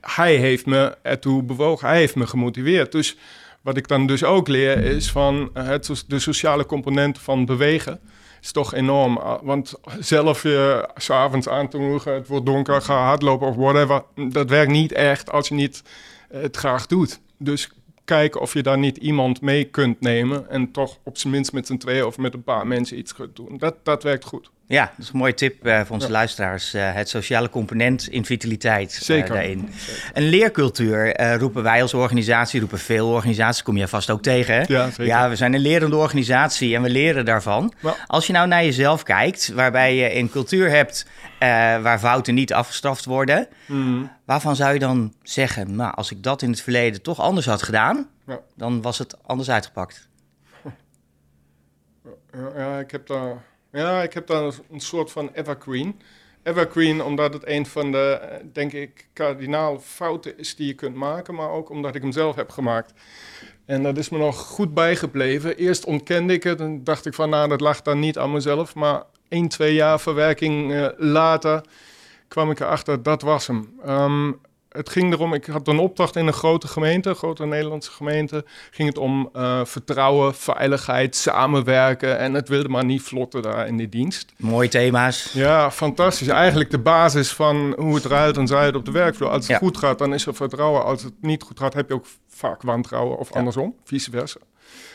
hij 0.00 0.36
heeft 0.36 0.66
me 0.66 0.96
ertoe 1.02 1.42
bewogen, 1.42 1.88
hij 1.88 1.98
heeft 1.98 2.14
me 2.14 2.26
gemotiveerd. 2.26 2.92
Dus 2.92 3.16
wat 3.62 3.76
ik 3.76 3.88
dan 3.88 4.06
dus 4.06 4.24
ook 4.24 4.48
leer 4.48 4.84
is 4.84 5.10
van 5.10 5.50
het, 5.52 6.04
de 6.06 6.18
sociale 6.18 6.66
component 6.66 7.18
van 7.18 7.44
bewegen 7.44 8.00
is 8.42 8.52
toch 8.52 8.74
enorm. 8.74 9.16
Ah, 9.16 9.42
want 9.42 9.74
zelf 9.98 10.42
je 10.42 10.88
s'avonds 10.94 11.48
aan 11.48 11.68
te 11.68 11.78
moedigen, 11.78 12.14
het 12.14 12.28
wordt 12.28 12.46
donker, 12.46 12.82
ga 12.82 13.04
hardlopen 13.04 13.48
of 13.48 13.56
whatever. 13.56 14.02
Dat 14.28 14.48
werkt 14.48 14.72
niet 14.72 14.92
echt 14.92 15.30
als 15.30 15.48
je 15.48 15.54
niet 15.54 15.82
het 16.28 16.56
graag 16.56 16.86
doet. 16.86 17.20
Dus 17.38 17.70
kijken 18.04 18.40
of 18.40 18.52
je 18.52 18.62
daar 18.62 18.78
niet 18.78 18.96
iemand 18.96 19.40
mee 19.40 19.64
kunt 19.64 20.00
nemen 20.00 20.50
en 20.50 20.70
toch 20.70 20.98
op 21.02 21.18
zijn 21.18 21.32
minst 21.32 21.52
met 21.52 21.66
z'n 21.66 21.76
tweeën 21.76 22.04
of 22.04 22.18
met 22.18 22.34
een 22.34 22.42
paar 22.42 22.66
mensen 22.66 22.98
iets 22.98 23.14
kunt 23.14 23.36
doen. 23.36 23.58
Dat, 23.58 23.74
dat 23.82 24.02
werkt 24.02 24.24
goed. 24.24 24.50
Ja, 24.72 24.84
dat 24.84 24.98
is 24.98 25.12
een 25.12 25.18
mooie 25.18 25.34
tip 25.34 25.66
uh, 25.66 25.80
voor 25.80 25.94
onze 25.94 26.10
luisteraars. 26.10 26.74
Uh, 26.74 26.92
het 26.94 27.08
sociale 27.08 27.48
component 27.48 28.08
in 28.08 28.24
vitaliteit 28.24 28.92
uh, 28.92 29.00
Zeker. 29.00 29.28
daarin. 29.28 29.68
Een 30.12 30.22
leercultuur 30.22 31.22
roepen 31.38 31.62
wij 31.62 31.82
als 31.82 31.94
organisatie, 31.94 32.60
roepen 32.60 32.78
veel 32.78 33.08
organisaties, 33.08 33.62
kom 33.62 33.76
je 33.76 33.88
vast 33.88 34.10
ook 34.10 34.22
tegen. 34.22 34.54
Hè? 34.54 34.60
Ja, 34.66 34.86
zeker. 34.86 35.04
ja, 35.04 35.28
we 35.28 35.36
zijn 35.36 35.54
een 35.54 35.60
lerende 35.60 35.96
organisatie 35.96 36.74
en 36.74 36.82
we 36.82 36.90
leren 36.90 37.24
daarvan. 37.24 37.72
Als 38.06 38.26
je 38.26 38.32
nou 38.32 38.48
naar 38.48 38.64
jezelf 38.64 39.02
kijkt, 39.02 39.52
waarbij 39.54 39.94
je 39.96 40.16
een 40.16 40.30
cultuur 40.30 40.70
hebt 40.70 41.06
waar 41.82 41.98
fouten 41.98 42.34
niet 42.34 42.52
afgestraft 42.52 43.04
worden, 43.04 43.48
mm. 43.66 44.10
waarvan 44.24 44.56
zou 44.56 44.72
je 44.72 44.78
dan 44.78 45.14
zeggen, 45.22 45.76
nou, 45.76 45.94
als 45.94 46.10
ik 46.10 46.22
dat 46.22 46.42
in 46.42 46.50
het 46.50 46.60
verleden 46.60 47.02
toch 47.02 47.20
anders 47.20 47.46
had 47.46 47.62
gedaan, 47.62 48.08
dan 48.56 48.82
was 48.82 48.98
het 48.98 49.16
anders 49.22 49.50
uitgepakt? 49.50 50.08
Ja, 52.32 52.50
ja 52.56 52.78
ik 52.78 52.90
heb 52.90 53.06
daar 53.06 53.50
ja, 53.72 54.02
ik 54.02 54.12
heb 54.12 54.26
dan 54.26 54.52
een 54.70 54.80
soort 54.80 55.10
van 55.10 55.30
evergreen. 55.32 56.00
Evergreen 56.42 57.02
omdat 57.02 57.32
het 57.32 57.46
een 57.46 57.66
van 57.66 57.92
de, 57.92 58.18
eh, 58.22 58.44
denk 58.52 58.72
ik, 58.72 59.08
kardinaal 59.12 59.78
fouten 59.78 60.38
is 60.38 60.56
die 60.56 60.66
je 60.66 60.74
kunt 60.74 60.94
maken, 60.94 61.34
maar 61.34 61.50
ook 61.50 61.70
omdat 61.70 61.94
ik 61.94 62.02
hem 62.02 62.12
zelf 62.12 62.36
heb 62.36 62.50
gemaakt. 62.50 62.92
En 63.64 63.82
dat 63.82 63.96
is 63.96 64.08
me 64.08 64.18
nog 64.18 64.38
goed 64.38 64.74
bijgebleven. 64.74 65.56
Eerst 65.56 65.84
ontkende 65.84 66.32
ik 66.32 66.42
het 66.42 66.60
en 66.60 66.84
dacht 66.84 67.06
ik 67.06 67.14
van, 67.14 67.30
nou, 67.30 67.48
dat 67.48 67.60
lag 67.60 67.82
dan 67.82 67.98
niet 67.98 68.18
aan 68.18 68.32
mezelf. 68.32 68.74
Maar 68.74 69.02
één, 69.28 69.48
twee 69.48 69.74
jaar 69.74 70.00
verwerking 70.00 70.72
uh, 70.72 70.88
later 70.96 71.64
kwam 72.28 72.50
ik 72.50 72.60
erachter, 72.60 73.02
dat 73.02 73.22
was 73.22 73.46
hem. 73.46 73.80
Um, 73.86 74.40
het 74.72 74.88
ging 74.88 75.12
erom, 75.12 75.34
ik 75.34 75.46
had 75.46 75.68
een 75.68 75.78
opdracht 75.78 76.16
in 76.16 76.26
een 76.26 76.32
grote 76.32 76.68
gemeente, 76.68 77.08
een 77.08 77.14
grote 77.14 77.46
Nederlandse 77.46 77.90
gemeente. 77.90 78.44
Ging 78.70 78.88
het 78.88 78.98
om 78.98 79.30
uh, 79.36 79.64
vertrouwen, 79.64 80.34
veiligheid, 80.34 81.16
samenwerken. 81.16 82.18
En 82.18 82.34
het 82.34 82.48
wilde 82.48 82.68
maar 82.68 82.84
niet 82.84 83.02
vlotten 83.02 83.42
daar 83.42 83.66
in 83.66 83.76
die 83.76 83.88
dienst. 83.88 84.32
Mooie 84.36 84.68
thema's. 84.68 85.30
Ja, 85.32 85.70
fantastisch. 85.70 86.28
Eigenlijk 86.28 86.70
de 86.70 86.78
basis 86.78 87.32
van 87.32 87.74
hoe 87.78 87.94
het 87.94 88.04
eruit 88.04 88.36
en 88.36 88.46
zuid 88.46 88.76
op 88.76 88.84
de 88.84 88.90
werkvloer. 88.90 89.28
Als 89.28 89.48
het 89.48 89.56
goed 89.56 89.78
gaat, 89.78 89.98
dan 89.98 90.14
is 90.14 90.26
er 90.26 90.34
vertrouwen. 90.34 90.84
Als 90.84 91.02
het 91.02 91.14
niet 91.20 91.42
goed 91.42 91.58
gaat, 91.58 91.74
heb 91.74 91.88
je 91.88 91.94
ook 91.94 92.06
vaak 92.28 92.62
wantrouwen 92.62 93.18
of 93.18 93.32
andersom, 93.32 93.74
vice 93.84 94.10
versa. 94.10 94.38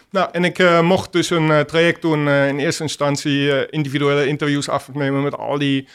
Nou, 0.10 0.29
en 0.31 0.43
ik 0.43 0.60
uh, 0.60 0.81
mocht 0.81 1.12
dus 1.12 1.29
een 1.29 1.50
uh, 1.50 1.60
traject 1.60 2.01
doen, 2.01 2.29
in 2.29 2.60
eerste 2.60 2.84
instantie 2.84 3.69
individuele 3.69 4.27
interviews 4.27 4.69
afnemen 4.69 5.24
met 5.24 5.38
al 5.38 5.57
die 5.57 5.88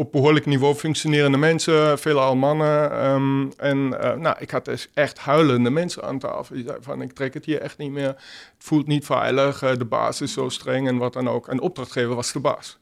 op 0.00 0.12
behoorlijk 0.12 0.46
niveau 0.46 0.74
functionerende 0.74 1.38
mensen, 1.38 1.98
veelal 1.98 2.36
mannen. 2.36 3.06
Um, 3.06 3.52
en 3.56 3.88
nou, 3.88 4.36
ik 4.38 4.50
had 4.50 4.64
dus 4.64 4.88
echt 4.94 5.18
huilende 5.18 5.70
mensen 5.70 6.02
aan 6.02 6.18
tafel. 6.18 6.54
Die 6.54 6.64
zeiden 6.64 6.84
van, 6.84 7.02
ik 7.02 7.12
trek 7.12 7.34
het 7.34 7.44
hier 7.44 7.60
echt 7.60 7.78
niet 7.78 7.90
meer. 7.90 8.06
Het 8.06 8.16
voelt 8.58 8.86
niet 8.86 9.04
veilig, 9.04 9.58
de 9.58 9.84
baas 9.84 10.20
is 10.20 10.32
zo 10.32 10.48
streng 10.48 10.88
en 10.88 10.96
wat 10.96 11.12
dan 11.12 11.28
ook. 11.28 11.48
En 11.48 11.60
opdrachtgever 11.60 12.14
was 12.14 12.32
de 12.32 12.40
baas. 12.40 12.78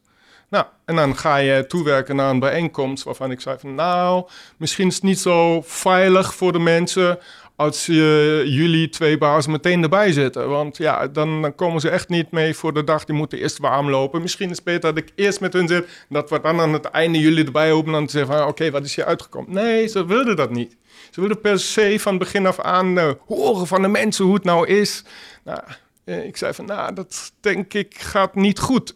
Nou, 0.49 0.65
en 0.85 0.97
dan 0.97 1.17
ga 1.17 1.37
je 1.37 1.67
toewerken 1.67 2.17
naar 2.17 2.31
een 2.31 2.39
bijeenkomst 2.39 3.05
waarvan 3.05 3.31
ik 3.31 3.41
zei 3.41 3.59
van, 3.59 3.75
nou, 3.75 4.29
misschien 4.57 4.89
is 4.89 4.95
het 4.95 5.03
niet 5.03 5.19
zo 5.19 5.63
veilig 5.63 6.35
voor 6.35 6.53
de 6.53 6.59
mensen 6.59 7.19
als 7.59 7.87
jullie 7.87 8.89
twee 8.89 9.19
bazen 9.19 9.51
meteen 9.51 9.83
erbij 9.83 10.13
zitten. 10.13 10.49
Want 10.49 10.77
ja, 10.77 11.07
dan, 11.07 11.43
dan, 11.43 11.55
komen 11.55 11.81
ze 11.81 11.89
echt 11.89 12.09
niet 12.09 12.31
mee 12.31 12.55
voor 12.55 12.75
de 12.75 12.85
dag. 12.85 13.05
Die 13.05 13.15
moeten 13.15 13.39
eerst 13.39 13.59
warm 13.59 13.91
lopen. 13.91 14.23
Misschien 14.23 14.51
is 14.51 14.57
het 14.57 14.65
beter 14.65 14.95
dat 14.95 15.05
ik 15.05 15.13
eerst 15.15 15.41
met 15.41 15.53
hun 15.53 15.69
zit. 15.69 16.07
Dat 16.09 16.31
we 16.31 16.41
dan 16.41 16.61
aan 16.61 16.73
het 16.73 16.85
einde 16.85 17.19
jullie 17.19 17.45
erbij 17.45 17.71
hopen. 17.71 17.87
En 17.87 17.99
dan 17.99 18.09
zeggen 18.09 18.37
van, 18.37 18.47
oké, 18.47 18.71
wat 18.71 18.85
is 18.85 18.97
hier 18.97 19.05
uitgekomen? 19.05 19.53
Nee, 19.53 19.87
ze 19.87 20.07
wilden 20.07 20.37
dat 20.37 20.51
niet. 20.51 20.77
Ze 21.11 21.21
wilden 21.21 21.41
per 21.41 21.61
se 21.61 22.01
van 22.01 22.19
begin 22.19 22.47
af 22.47 22.61
aan 22.61 22.99
uh, 22.99 23.11
horen 23.27 23.67
van 23.67 23.83
de 23.83 23.89
mensen 23.89 24.25
hoe 24.25 24.35
het 24.35 24.45
nou 24.45 24.67
is. 24.67 25.05
Nou, 25.45 25.61
eh, 26.05 26.25
ik 26.25 26.37
zei 26.37 26.55
van, 26.55 26.65
nou, 26.65 26.95
dat 26.95 27.33
denk 27.41 27.75
ik 27.75 27.95
gaat 27.99 28.35
niet 28.35 28.59
goed. 28.59 28.95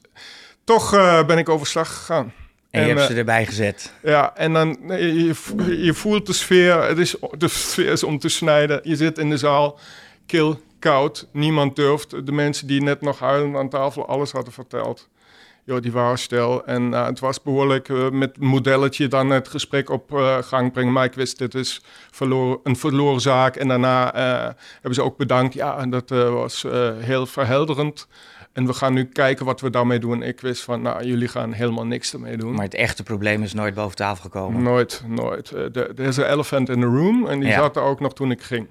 Toch 0.64 0.94
uh, 0.94 1.26
ben 1.26 1.38
ik 1.38 1.48
overslag 1.48 1.88
gegaan. 1.88 2.32
En, 2.72 2.86
je 2.86 2.94
hebt 2.94 3.06
ze 3.06 3.14
erbij 3.14 3.46
gezet. 3.46 3.92
Ja, 4.02 4.36
en 4.36 4.52
dan 4.52 4.78
je, 4.86 5.34
je, 5.78 5.94
voelt 5.94 6.26
de 6.26 6.32
sfeer. 6.32 6.82
Het 6.82 6.98
is, 6.98 7.14
de 7.38 7.48
sfeer 7.48 7.90
is 7.90 8.02
om 8.02 8.18
te 8.18 8.28
snijden. 8.28 8.80
Je 8.82 8.96
zit 8.96 9.18
in 9.18 9.30
de 9.30 9.36
zaal, 9.36 9.78
kil, 10.26 10.60
koud. 10.78 11.28
Niemand 11.32 11.76
durft. 11.76 12.26
De 12.26 12.32
mensen 12.32 12.66
die 12.66 12.82
net 12.82 13.00
nog 13.00 13.18
huilend 13.18 13.56
aan 13.56 13.68
tafel 13.68 14.06
alles 14.06 14.32
hadden 14.32 14.52
verteld. 14.52 15.08
Joh, 15.64 15.82
die 15.82 15.92
waren 15.92 16.18
stil. 16.18 16.66
En 16.66 16.82
uh, 16.82 17.06
het 17.06 17.20
was 17.20 17.42
behoorlijk 17.42 17.88
uh, 17.88 18.10
met 18.10 18.38
modelletje 18.38 19.08
dan 19.08 19.30
het 19.30 19.48
gesprek 19.48 19.90
op 19.90 20.12
uh, 20.12 20.36
gang 20.42 20.72
brengen. 20.72 20.92
Maar 20.92 21.04
ik 21.04 21.14
wist, 21.14 21.38
dit 21.38 21.54
is 21.54 21.82
verloren, 22.10 22.58
een 22.62 22.76
verloren 22.76 23.20
zaak. 23.20 23.56
En 23.56 23.68
daarna 23.68 24.10
hebben 24.72 24.94
ze 24.94 25.02
ook 25.02 25.16
bedankt. 25.16 25.54
Ja, 25.54 25.78
en 25.78 25.90
dat 25.90 26.08
was 26.08 26.66
heel 26.98 27.26
verhelderend. 27.26 28.06
En 28.52 28.66
we 28.66 28.72
gaan 28.72 28.92
nu 28.92 29.04
kijken 29.04 29.46
wat 29.46 29.60
we 29.60 29.70
daarmee 29.70 29.98
doen. 29.98 30.22
Ik 30.22 30.40
wist 30.40 30.62
van, 30.62 30.82
nou, 30.82 31.04
jullie 31.04 31.28
gaan 31.28 31.52
helemaal 31.52 31.86
niks 31.86 32.12
ermee 32.12 32.36
doen. 32.36 32.54
Maar 32.54 32.64
het 32.64 32.74
echte 32.74 33.02
probleem 33.02 33.42
is 33.42 33.52
nooit 33.52 33.74
boven 33.74 33.96
tafel 33.96 34.22
gekomen? 34.22 34.62
Nooit, 34.62 35.02
nooit. 35.06 35.50
Er 35.50 36.00
is 36.00 36.16
een 36.16 36.30
elephant 36.30 36.68
in 36.68 36.80
the 36.80 36.86
room 36.86 37.26
en 37.26 37.40
die 37.40 37.52
zat 37.52 37.76
er 37.76 37.82
ook 37.82 38.00
nog 38.00 38.14
toen 38.14 38.30
ik 38.30 38.42
ging. 38.42 38.68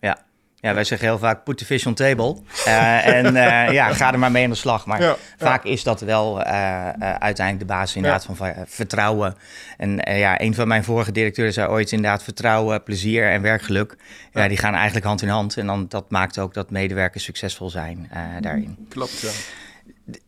Ja. 0.00 0.24
Ja, 0.64 0.74
wij 0.74 0.84
zeggen 0.84 1.08
heel 1.08 1.18
vaak 1.18 1.44
put 1.44 1.58
the 1.58 1.64
fish 1.64 1.86
on 1.86 1.94
table. 1.94 2.36
Uh, 2.66 3.06
en 3.06 3.34
uh, 3.34 3.72
ja, 3.72 3.92
ga 3.92 4.12
er 4.12 4.18
maar 4.18 4.30
mee 4.30 4.44
aan 4.44 4.50
de 4.50 4.56
slag. 4.56 4.86
Maar 4.86 5.02
ja, 5.02 5.16
vaak 5.38 5.64
is 5.64 5.82
dat 5.82 6.00
wel 6.00 6.40
uh, 6.40 6.88
uiteindelijk 6.98 7.58
de 7.58 7.74
basis 7.74 7.96
inderdaad 7.96 8.24
van 8.24 8.54
vertrouwen. 8.66 9.36
En 9.76 10.00
ja, 10.04 10.40
een 10.40 10.54
van 10.54 10.68
mijn 10.68 10.84
vorige 10.84 11.12
directeuren 11.12 11.54
zei 11.54 11.68
ooit 11.68 11.92
inderdaad 11.92 12.22
vertrouwen, 12.22 12.82
plezier 12.82 13.30
en 13.30 13.42
werkgeluk. 13.42 13.96
Ja, 14.32 14.48
die 14.48 14.56
gaan 14.56 14.74
eigenlijk 14.74 15.06
hand 15.06 15.22
in 15.22 15.28
hand. 15.28 15.56
En 15.56 15.66
dan, 15.66 15.86
dat 15.88 16.10
maakt 16.10 16.38
ook 16.38 16.54
dat 16.54 16.70
medewerkers 16.70 17.24
succesvol 17.24 17.70
zijn 17.70 18.10
daarin. 18.40 18.86
Klopt, 18.88 19.20
ja 19.20 19.30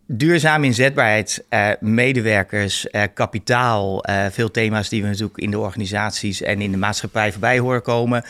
duurzame 0.06 0.66
inzetbaarheid, 0.66 1.44
uh, 1.50 1.68
medewerkers, 1.80 2.86
uh, 2.90 3.02
kapitaal, 3.14 4.08
uh, 4.08 4.26
veel 4.30 4.50
thema's 4.50 4.88
die 4.88 5.02
we 5.02 5.08
natuurlijk 5.08 5.38
in 5.38 5.50
de 5.50 5.58
organisaties 5.58 6.42
en 6.42 6.60
in 6.60 6.70
de 6.70 6.76
maatschappij 6.76 7.32
voorbij 7.32 7.58
horen 7.58 7.82
komen. 7.82 8.24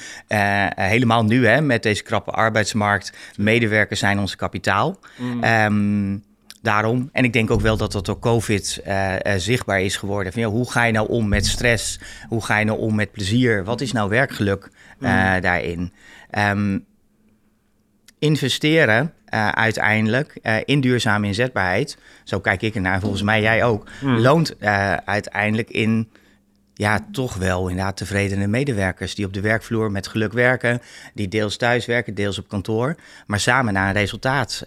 helemaal 0.75 1.25
nu 1.25 1.47
hè, 1.47 1.61
met 1.61 1.83
deze 1.83 2.03
krappe 2.03 2.31
arbeidsmarkt. 2.31 3.13
Medewerkers 3.37 4.01
zijn 4.01 4.19
ons 4.19 4.37
kapitaal. 4.37 4.99
Mm. 5.17 5.45
Um, 5.45 6.25
daarom, 6.63 7.09
en 7.13 7.25
ik 7.25 7.33
denk 7.33 7.51
ook 7.51 7.61
wel 7.61 7.77
dat 7.77 7.93
dat 7.93 8.07
door 8.07 8.19
COVID 8.19 8.83
zichtbaar 9.37 9.81
is 9.81 9.97
geworden. 9.97 10.33
Van, 10.33 10.43
ja, 10.43 10.49
hoe 10.49 10.71
ga 10.71 10.85
je 10.85 10.93
nou 10.93 11.09
om 11.09 11.29
met 11.29 11.47
stress? 11.47 12.01
Hoe 12.29 12.45
ga 12.45 12.59
je 12.59 12.65
nou 12.65 12.79
om 12.79 12.95
met 12.95 13.13
plezier? 13.13 13.65
Wat 13.65 13.81
is 13.81 13.93
nou 13.93 14.09
werkgeluk 14.09 14.71
mm. 14.99 15.41
daarin? 15.41 15.93
Um, 16.39 16.85
investeren 18.19 19.13
uh, 19.35 19.49
uiteindelijk 19.49 20.39
uh, 20.43 20.57
in 20.65 20.81
duurzame 20.81 21.27
inzetbaarheid, 21.27 21.99
zo 22.25 22.41
kijk 22.41 22.63
ik 22.63 22.75
ernaar, 22.75 23.01
volgens 23.01 23.23
mij 23.23 23.41
jij 23.41 23.65
ook, 23.65 23.89
hmm. 24.01 24.19
loont 24.19 24.55
uh, 24.61 24.95
uiteindelijk 24.95 25.71
in 25.71 26.11
ja, 26.75 27.07
toch 27.13 27.35
wel 27.35 27.69
inderdaad 27.69 27.97
tevredene 27.97 28.47
medewerkers 28.47 29.15
die 29.15 29.27
op 29.27 29.33
de 29.33 29.41
werkvloer 29.41 29.91
met 29.91 30.07
geluk 30.07 30.33
werken, 30.33 30.81
die 31.15 31.29
deels 31.29 31.57
thuis 31.57 31.87
werken, 31.87 32.15
deels 32.15 32.39
op 32.39 32.49
kantoor, 32.49 32.97
maar 33.27 33.41
samen 33.41 33.73
naar 33.73 33.89
een 33.89 33.95
resultaat 33.95 34.65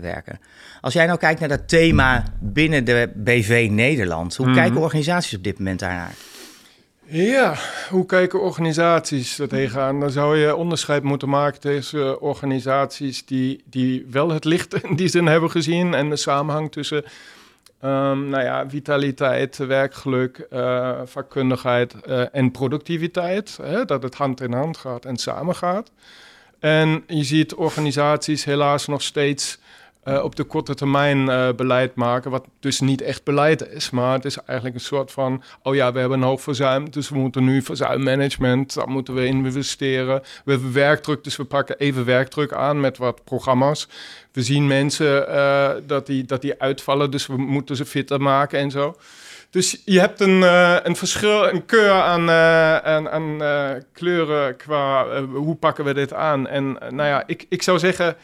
werken. 0.00 0.40
Als 0.80 0.92
jij 0.92 1.06
nou 1.06 1.18
kijkt 1.18 1.40
naar 1.40 1.48
dat 1.48 1.68
thema 1.68 2.24
binnen 2.40 2.84
de 2.84 3.12
BV 3.14 3.68
Nederland, 3.70 4.36
hoe 4.36 4.46
hmm. 4.46 4.54
kijken 4.54 4.80
organisaties 4.80 5.36
op 5.36 5.44
dit 5.44 5.58
moment 5.58 5.78
daarnaar? 5.78 6.14
Ja, 7.14 7.54
hoe 7.90 8.06
kijken 8.06 8.40
organisaties 8.40 9.38
er 9.38 9.48
tegenaan? 9.48 10.00
Dan 10.00 10.10
zou 10.10 10.36
je 10.36 10.56
onderscheid 10.56 11.02
moeten 11.02 11.28
maken 11.28 11.60
tussen 11.60 12.20
organisaties 12.20 13.26
die, 13.26 13.62
die 13.64 14.06
wel 14.10 14.30
het 14.30 14.44
licht 14.44 14.74
in 14.84 14.96
die 14.96 15.08
zin 15.08 15.26
hebben 15.26 15.50
gezien 15.50 15.94
en 15.94 16.10
de 16.10 16.16
samenhang 16.16 16.72
tussen 16.72 17.04
um, 17.84 18.28
nou 18.28 18.42
ja, 18.42 18.68
vitaliteit, 18.68 19.56
werkgeluk, 19.56 20.46
uh, 20.52 21.00
vakkundigheid 21.04 21.94
uh, 22.06 22.24
en 22.32 22.50
productiviteit. 22.50 23.58
Hè, 23.62 23.84
dat 23.84 24.02
het 24.02 24.14
hand 24.14 24.40
in 24.40 24.52
hand 24.52 24.76
gaat 24.76 25.04
en 25.04 25.16
samengaat. 25.16 25.90
En 26.60 27.04
je 27.06 27.24
ziet 27.24 27.54
organisaties 27.54 28.44
helaas 28.44 28.86
nog 28.86 29.02
steeds 29.02 29.58
uh, 30.04 30.24
op 30.24 30.36
de 30.36 30.44
korte 30.44 30.74
termijn 30.74 31.18
uh, 31.18 31.48
beleid 31.56 31.94
maken, 31.94 32.30
wat 32.30 32.46
dus 32.60 32.80
niet 32.80 33.00
echt 33.00 33.24
beleid 33.24 33.68
is. 33.68 33.90
Maar 33.90 34.12
het 34.12 34.24
is 34.24 34.38
eigenlijk 34.44 34.78
een 34.78 34.84
soort 34.84 35.12
van, 35.12 35.42
oh 35.62 35.74
ja, 35.74 35.92
we 35.92 35.98
hebben 35.98 36.18
een 36.18 36.24
hoop 36.24 36.40
verzuimd, 36.40 36.92
dus 36.92 37.08
we 37.08 37.18
moeten 37.18 37.44
nu 37.44 37.62
verzuimmanagement, 37.62 38.74
daar 38.74 38.88
moeten 38.88 39.14
we 39.14 39.26
investeren. 39.26 40.22
We 40.44 40.50
hebben 40.52 40.72
werkdruk, 40.72 41.24
dus 41.24 41.36
we 41.36 41.44
pakken 41.44 41.78
even 41.78 42.04
werkdruk 42.04 42.52
aan 42.52 42.80
met 42.80 42.98
wat 42.98 43.24
programma's. 43.24 43.88
We 44.32 44.42
zien 44.42 44.66
mensen 44.66 45.26
uh, 45.28 45.70
dat, 45.86 46.06
die, 46.06 46.24
dat 46.24 46.40
die 46.40 46.60
uitvallen, 46.60 47.10
dus 47.10 47.26
we 47.26 47.36
moeten 47.36 47.76
ze 47.76 47.84
fitter 47.84 48.20
maken 48.20 48.58
en 48.58 48.70
zo. 48.70 48.96
Dus 49.50 49.82
je 49.84 50.00
hebt 50.00 50.20
een, 50.20 50.42
een 50.86 50.96
verschil, 50.96 51.48
een 51.48 51.66
keur 51.66 51.90
aan, 51.90 52.30
aan 53.10 53.38
kleuren 53.92 54.56
qua 54.56 55.06
hoe 55.24 55.54
pakken 55.56 55.84
we 55.84 55.94
dit 55.94 56.12
aan. 56.12 56.48
En 56.48 56.72
nou 56.72 57.08
ja, 57.08 57.22
ik, 57.26 57.46
ik 57.48 57.62
zou 57.62 57.78
zeggen 57.78 58.16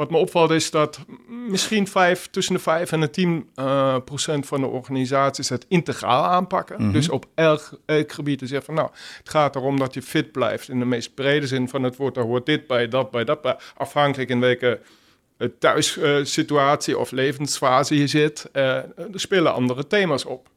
wat 0.00 0.10
me 0.10 0.16
opvalt 0.16 0.50
is 0.50 0.70
dat 0.70 1.00
misschien 1.26 1.88
vijf, 1.88 2.28
tussen 2.30 2.54
de 2.54 2.60
5 2.60 2.92
en 2.92 3.00
de 3.00 3.10
10 3.10 3.48
uh, 3.56 3.64
eh, 3.64 4.02
procent 4.04 4.46
van 4.46 4.60
de 4.60 4.66
organisaties 4.66 5.48
het 5.48 5.66
integraal 5.68 6.24
aanpakken. 6.24 6.82
Mhm. 6.82 6.92
Dus 6.92 7.08
op 7.08 7.26
elk, 7.34 7.70
elk 7.86 8.12
gebied 8.12 8.38
te 8.38 8.46
zeggen 8.46 8.66
van 8.66 8.74
nou, 8.74 8.90
het 9.18 9.28
gaat 9.28 9.56
erom 9.56 9.78
dat 9.78 9.94
je 9.94 10.02
fit 10.02 10.32
blijft 10.32 10.68
in 10.68 10.78
de 10.78 10.84
meest 10.84 11.14
brede 11.14 11.46
zin 11.46 11.68
van 11.68 11.82
het 11.82 11.96
woord. 11.96 12.14
Daar 12.14 12.24
hoort 12.24 12.46
dit 12.46 12.66
bij, 12.66 12.88
dat 12.88 13.10
bij, 13.10 13.24
dat 13.24 13.42
bij. 13.42 13.56
Afhankelijk 13.76 14.30
in 14.30 14.40
welke 14.40 14.80
uh, 15.38 15.48
thuissituatie 15.58 16.98
of 16.98 17.10
levensfase 17.10 17.98
je 17.98 18.06
zit, 18.06 18.48
uh, 18.52 18.74
er 18.76 19.10
spelen 19.12 19.52
andere 19.54 19.86
thema's 19.86 20.24
op. 20.24 20.48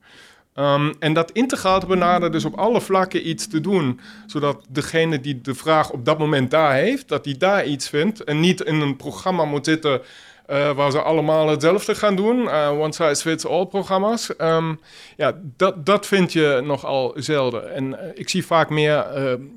Um, 0.56 0.94
en 1.00 1.14
dat 1.14 1.32
integraal 1.32 1.80
te 1.80 1.86
benaderen, 1.86 2.32
dus 2.32 2.46
op 2.46 2.58
alle 2.58 2.82
vlakken 2.82 3.30
iets 3.30 3.48
te 3.48 3.62
doen, 3.62 4.00
zodat 4.28 4.66
degene 4.70 5.20
die 5.20 5.42
de 5.42 5.56
vraag 5.56 5.92
op 5.92 6.06
dat 6.06 6.18
moment 6.18 6.52
daar 6.52 6.74
heeft, 6.74 7.08
dat 7.08 7.24
die 7.24 7.38
daar 7.38 7.66
iets 7.66 7.90
vindt 7.90 8.24
en 8.24 8.40
niet 8.40 8.62
in 8.62 8.82
een 8.82 8.96
programma 8.96 9.46
moet 9.46 9.66
zitten 9.66 10.02
uh, 10.50 10.72
waar 10.72 10.92
ze 10.92 11.02
allemaal 11.02 11.48
hetzelfde 11.48 11.96
gaan 11.96 12.16
doen, 12.16 12.44
uh, 12.44 12.80
one 12.80 12.94
size 12.94 13.22
fits 13.22 13.46
all 13.46 13.66
programma's. 13.66 14.30
Um, 14.38 14.80
ja, 15.18 15.40
dat, 15.58 15.86
dat 15.86 16.06
vind 16.08 16.34
je 16.34 16.62
nogal 16.64 17.14
zelden. 17.16 17.74
En 17.74 17.88
uh, 17.88 17.98
ik 18.14 18.30
zie 18.30 18.46
vaak 18.46 18.70
meer 18.70 19.06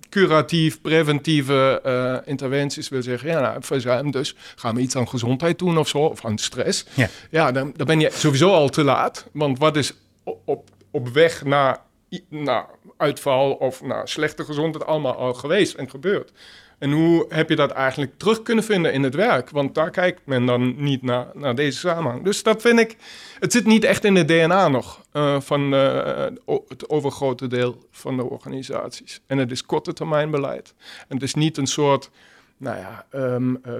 curatief, 0.09 0.81
preventieve 0.81 2.23
interventies. 2.25 2.89
Wil 2.89 3.03
zeggen, 3.03 3.29
ja, 3.29 3.41
nou, 3.41 3.57
verzuim, 3.61 4.11
dus 4.11 4.35
gaan 4.57 4.75
we 4.75 4.81
iets 4.81 4.97
aan 4.97 5.09
gezondheid 5.09 5.59
doen 5.59 5.79
of 5.79 5.89
zo, 5.89 5.99
of 5.99 6.25
aan 6.25 6.39
stress. 6.39 6.87
Ja, 6.95 7.09
ja 7.31 7.53
dan, 7.53 7.73
dan 7.77 7.87
ben 7.87 8.01
je 8.01 8.11
sowieso 8.13 8.51
al 8.51 8.69
te 8.69 8.85
laat. 8.85 9.27
Want 9.33 9.59
wat 9.59 9.77
is 9.77 9.93
op 10.45 10.66
op 10.97 11.09
weg 11.09 11.45
naar, 11.45 11.81
uitval 12.97 13.53
of 13.53 13.83
naar 13.83 14.09
slechte 14.09 14.45
gezondheid 14.45 14.87
allemaal 14.87 15.17
al 15.17 15.35
geweest 15.35 15.75
en 15.75 15.91
gebeurd. 15.91 16.33
En 16.79 16.93
hoe 16.93 17.27
heb 17.29 17.49
je 17.49 17.57
dat 17.57 17.71
eigenlijk 17.71 18.19
terug 18.19 18.43
kunnen 18.43 18.65
vinden 18.65 18.93
in 18.93 19.03
het 19.03 19.15
werk? 19.15 19.51
Want 19.51 19.75
daar 19.75 19.91
kijkt 19.91 20.27
men 20.27 20.47
dan 20.47 20.75
niet 20.77 21.03
naar, 21.03 21.27
naar 21.35 21.55
deze 21.55 21.79
samenhang. 21.79 22.25
Dus 22.25 22.43
dat 22.43 22.63
vind 22.63 22.79
ik, 22.79 22.97
het 23.39 23.53
zit 23.53 23.67
niet 23.67 23.85
echt 23.85 24.05
in 24.05 24.15
het 24.15 24.29
DNA 24.29 24.69
nog 24.69 25.05
uh, 25.13 25.41
van 25.41 25.75
uh, 25.75 26.27
het 26.69 26.89
overgrote 26.89 27.47
deel 27.47 27.89
van 27.91 28.17
de 28.17 28.25
organisaties. 28.25 29.21
En 29.27 29.39
het 29.39 29.51
is 29.51 29.67
korte 29.67 29.93
termijn 29.93 30.31
beleid. 30.31 30.75
Het 31.09 31.23
is 31.23 31.35
niet 31.35 31.57
een 31.57 31.67
soort, 31.67 32.11
nou 32.57 32.77
ja, 32.77 33.07
um, 33.13 33.61
uh, 33.67 33.73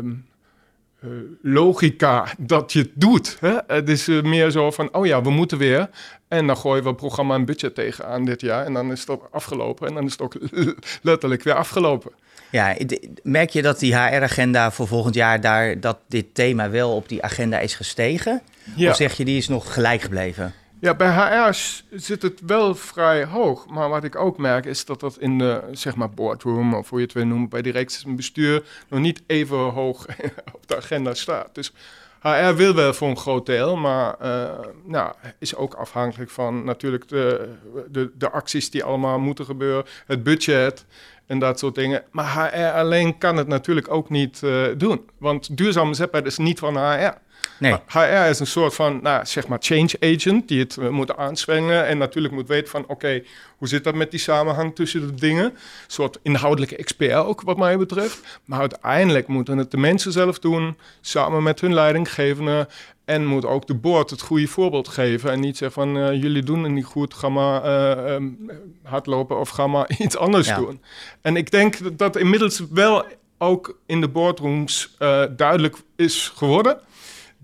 logica 1.43 2.27
dat 2.39 2.73
je 2.73 2.79
het 2.79 2.91
doet. 2.95 3.37
Hè? 3.41 3.57
Het 3.67 3.89
is 3.89 4.09
uh, 4.09 4.23
meer 4.23 4.51
zo 4.51 4.71
van, 4.71 4.95
oh 4.95 5.07
ja, 5.07 5.23
we 5.23 5.31
moeten 5.31 5.59
weer. 5.59 5.89
En 6.29 6.47
dan 6.47 6.57
gooien 6.57 6.85
we 6.85 6.95
programma 6.95 7.35
en 7.35 7.45
budget 7.45 7.75
tegenaan 7.75 8.25
dit 8.25 8.41
jaar. 8.41 8.65
En 8.65 8.73
dan 8.73 8.93
is 8.93 9.01
het 9.01 9.11
ook 9.11 9.29
afgelopen. 9.31 9.89
En 9.89 9.95
dan 9.95 10.05
is 10.05 10.13
het 10.13 10.23
ook 10.23 10.37
letterlijk 11.03 11.43
weer 11.43 11.55
afgelopen. 11.55 12.13
Ja, 12.51 12.77
merk 13.23 13.51
je 13.51 13.63
dat 13.63 13.79
die 13.79 13.97
HR-agenda 13.97 14.71
voor 14.71 14.87
volgend 14.87 15.15
jaar 15.15 15.41
daar 15.41 15.81
dat 15.81 15.99
dit 16.09 16.27
thema 16.33 16.71
wel 16.71 16.95
op 16.95 17.09
die 17.09 17.23
agenda 17.23 17.59
is 17.59 17.75
gestegen? 17.75 18.43
Ja. 18.77 18.91
Of 18.91 18.97
zeg 18.97 19.17
je 19.17 19.25
die 19.25 19.37
is 19.37 19.49
nog 19.49 19.75
gelijk 19.75 20.01
gebleven? 20.01 20.55
Ja, 20.81 20.95
bij 20.95 21.11
HR 21.11 21.57
zit 21.91 22.23
het 22.23 22.41
wel 22.47 22.75
vrij 22.75 23.25
hoog. 23.25 23.67
Maar 23.67 23.89
wat 23.89 24.05
ik 24.05 24.17
ook 24.17 24.39
merk 24.39 24.65
is 24.65 24.85
dat 24.85 25.01
dat 25.01 25.17
in 25.19 25.39
de 25.39 25.63
zeg 25.73 25.97
maar 25.97 26.11
boardroom, 26.11 26.75
of 26.75 26.89
hoe 26.91 26.99
je 26.99 27.05
het 27.05 27.15
wil 27.15 27.27
noemen, 27.27 27.49
bij 27.49 27.63
directies 27.63 28.05
bestuur, 28.05 28.65
nog 28.89 29.01
niet 29.01 29.23
even 29.27 29.57
hoog 29.57 30.07
op 30.55 30.67
de 30.67 30.77
agenda 30.77 31.15
staat. 31.15 31.55
Dus 31.55 31.73
HR 32.21 32.55
wil 32.55 32.75
wel 32.75 32.95
voor 32.95 33.09
een 33.09 33.17
groot 33.17 33.47
deel, 33.47 33.77
maar 33.77 34.17
uh, 34.23 34.51
nou, 34.85 35.13
is 35.39 35.55
ook 35.55 35.75
afhankelijk 35.75 36.31
van 36.31 36.65
natuurlijk 36.65 37.09
de, 37.09 37.49
de, 37.91 38.11
de 38.15 38.31
acties 38.31 38.71
die 38.71 38.85
allemaal 38.85 39.19
moeten 39.19 39.45
gebeuren, 39.45 39.85
het 40.07 40.23
budget 40.23 40.85
en 41.27 41.39
dat 41.39 41.59
soort 41.59 41.75
dingen. 41.75 42.05
Maar 42.11 42.51
HR 42.53 42.79
alleen 42.79 43.19
kan 43.19 43.37
het 43.37 43.47
natuurlijk 43.47 43.91
ook 43.91 44.11
niet 44.11 44.41
uh, 44.45 44.67
doen. 44.77 45.09
Want 45.19 45.57
duurzame 45.57 45.95
zetbaarheid 45.95 46.33
is 46.33 46.39
niet 46.39 46.59
van 46.59 46.77
HR. 46.77 47.13
Nee. 47.59 47.77
HR 47.87 48.29
is 48.29 48.41
een 48.41 48.47
soort 48.47 48.75
van, 48.75 48.99
nou, 49.03 49.27
zeg 49.27 49.47
maar, 49.47 49.59
change 49.61 49.97
agent 50.01 50.49
die 50.49 50.59
het 50.59 50.77
uh, 50.81 50.89
moet 50.89 51.17
aanswengen 51.17 51.87
en 51.87 51.99
natuurlijk 51.99 52.35
moet 52.35 52.49
weten 52.49 52.71
van, 52.71 52.85
oké, 52.87 53.23
hoe 53.57 53.69
zit 53.69 53.85
dat 53.85 53.95
met 53.95 54.11
die 54.11 54.21
samenhang 54.21 54.75
tussen 54.75 55.01
de 55.01 55.15
dingen? 55.15 55.45
Een 55.45 55.57
soort 55.87 56.19
inhoudelijke 56.23 56.77
expert 56.77 57.15
ook, 57.15 57.41
wat 57.41 57.57
mij 57.57 57.79
betreft. 57.79 58.41
Maar 58.45 58.61
uiteindelijk 58.61 59.27
moeten 59.27 59.59
het 59.59 59.71
de 59.71 59.77
mensen 59.77 60.13
zelf 60.13 60.39
doen, 60.39 60.77
samen 61.01 61.43
met 61.43 61.61
hun 61.61 61.75
leidinggevende. 61.75 62.69
En 63.05 63.27
moet 63.27 63.45
ook 63.45 63.67
de 63.67 63.75
board 63.75 64.11
het 64.11 64.21
goede 64.21 64.47
voorbeeld 64.47 64.89
geven. 64.89 65.31
En 65.31 65.41
niet 65.41 65.57
zeggen 65.57 65.83
van, 65.83 65.97
uh, 65.97 66.23
jullie 66.23 66.43
doen 66.43 66.63
het 66.63 66.73
niet 66.73 66.85
goed, 66.85 67.15
ga 67.15 67.29
maar 67.29 67.65
uh, 67.65 68.15
um, 68.15 68.51
hardlopen 68.83 69.39
of 69.39 69.49
ga 69.49 69.67
maar 69.67 69.91
iets 69.99 70.17
anders 70.17 70.55
doen. 70.55 70.81
En 71.21 71.37
ik 71.37 71.51
denk 71.51 71.99
dat 71.99 72.17
inmiddels 72.17 72.63
wel 72.71 73.05
ook 73.39 73.79
in 73.87 74.01
de 74.01 74.09
boardrooms 74.09 74.97
duidelijk 75.37 75.77
is 75.97 76.33
geworden 76.35 76.81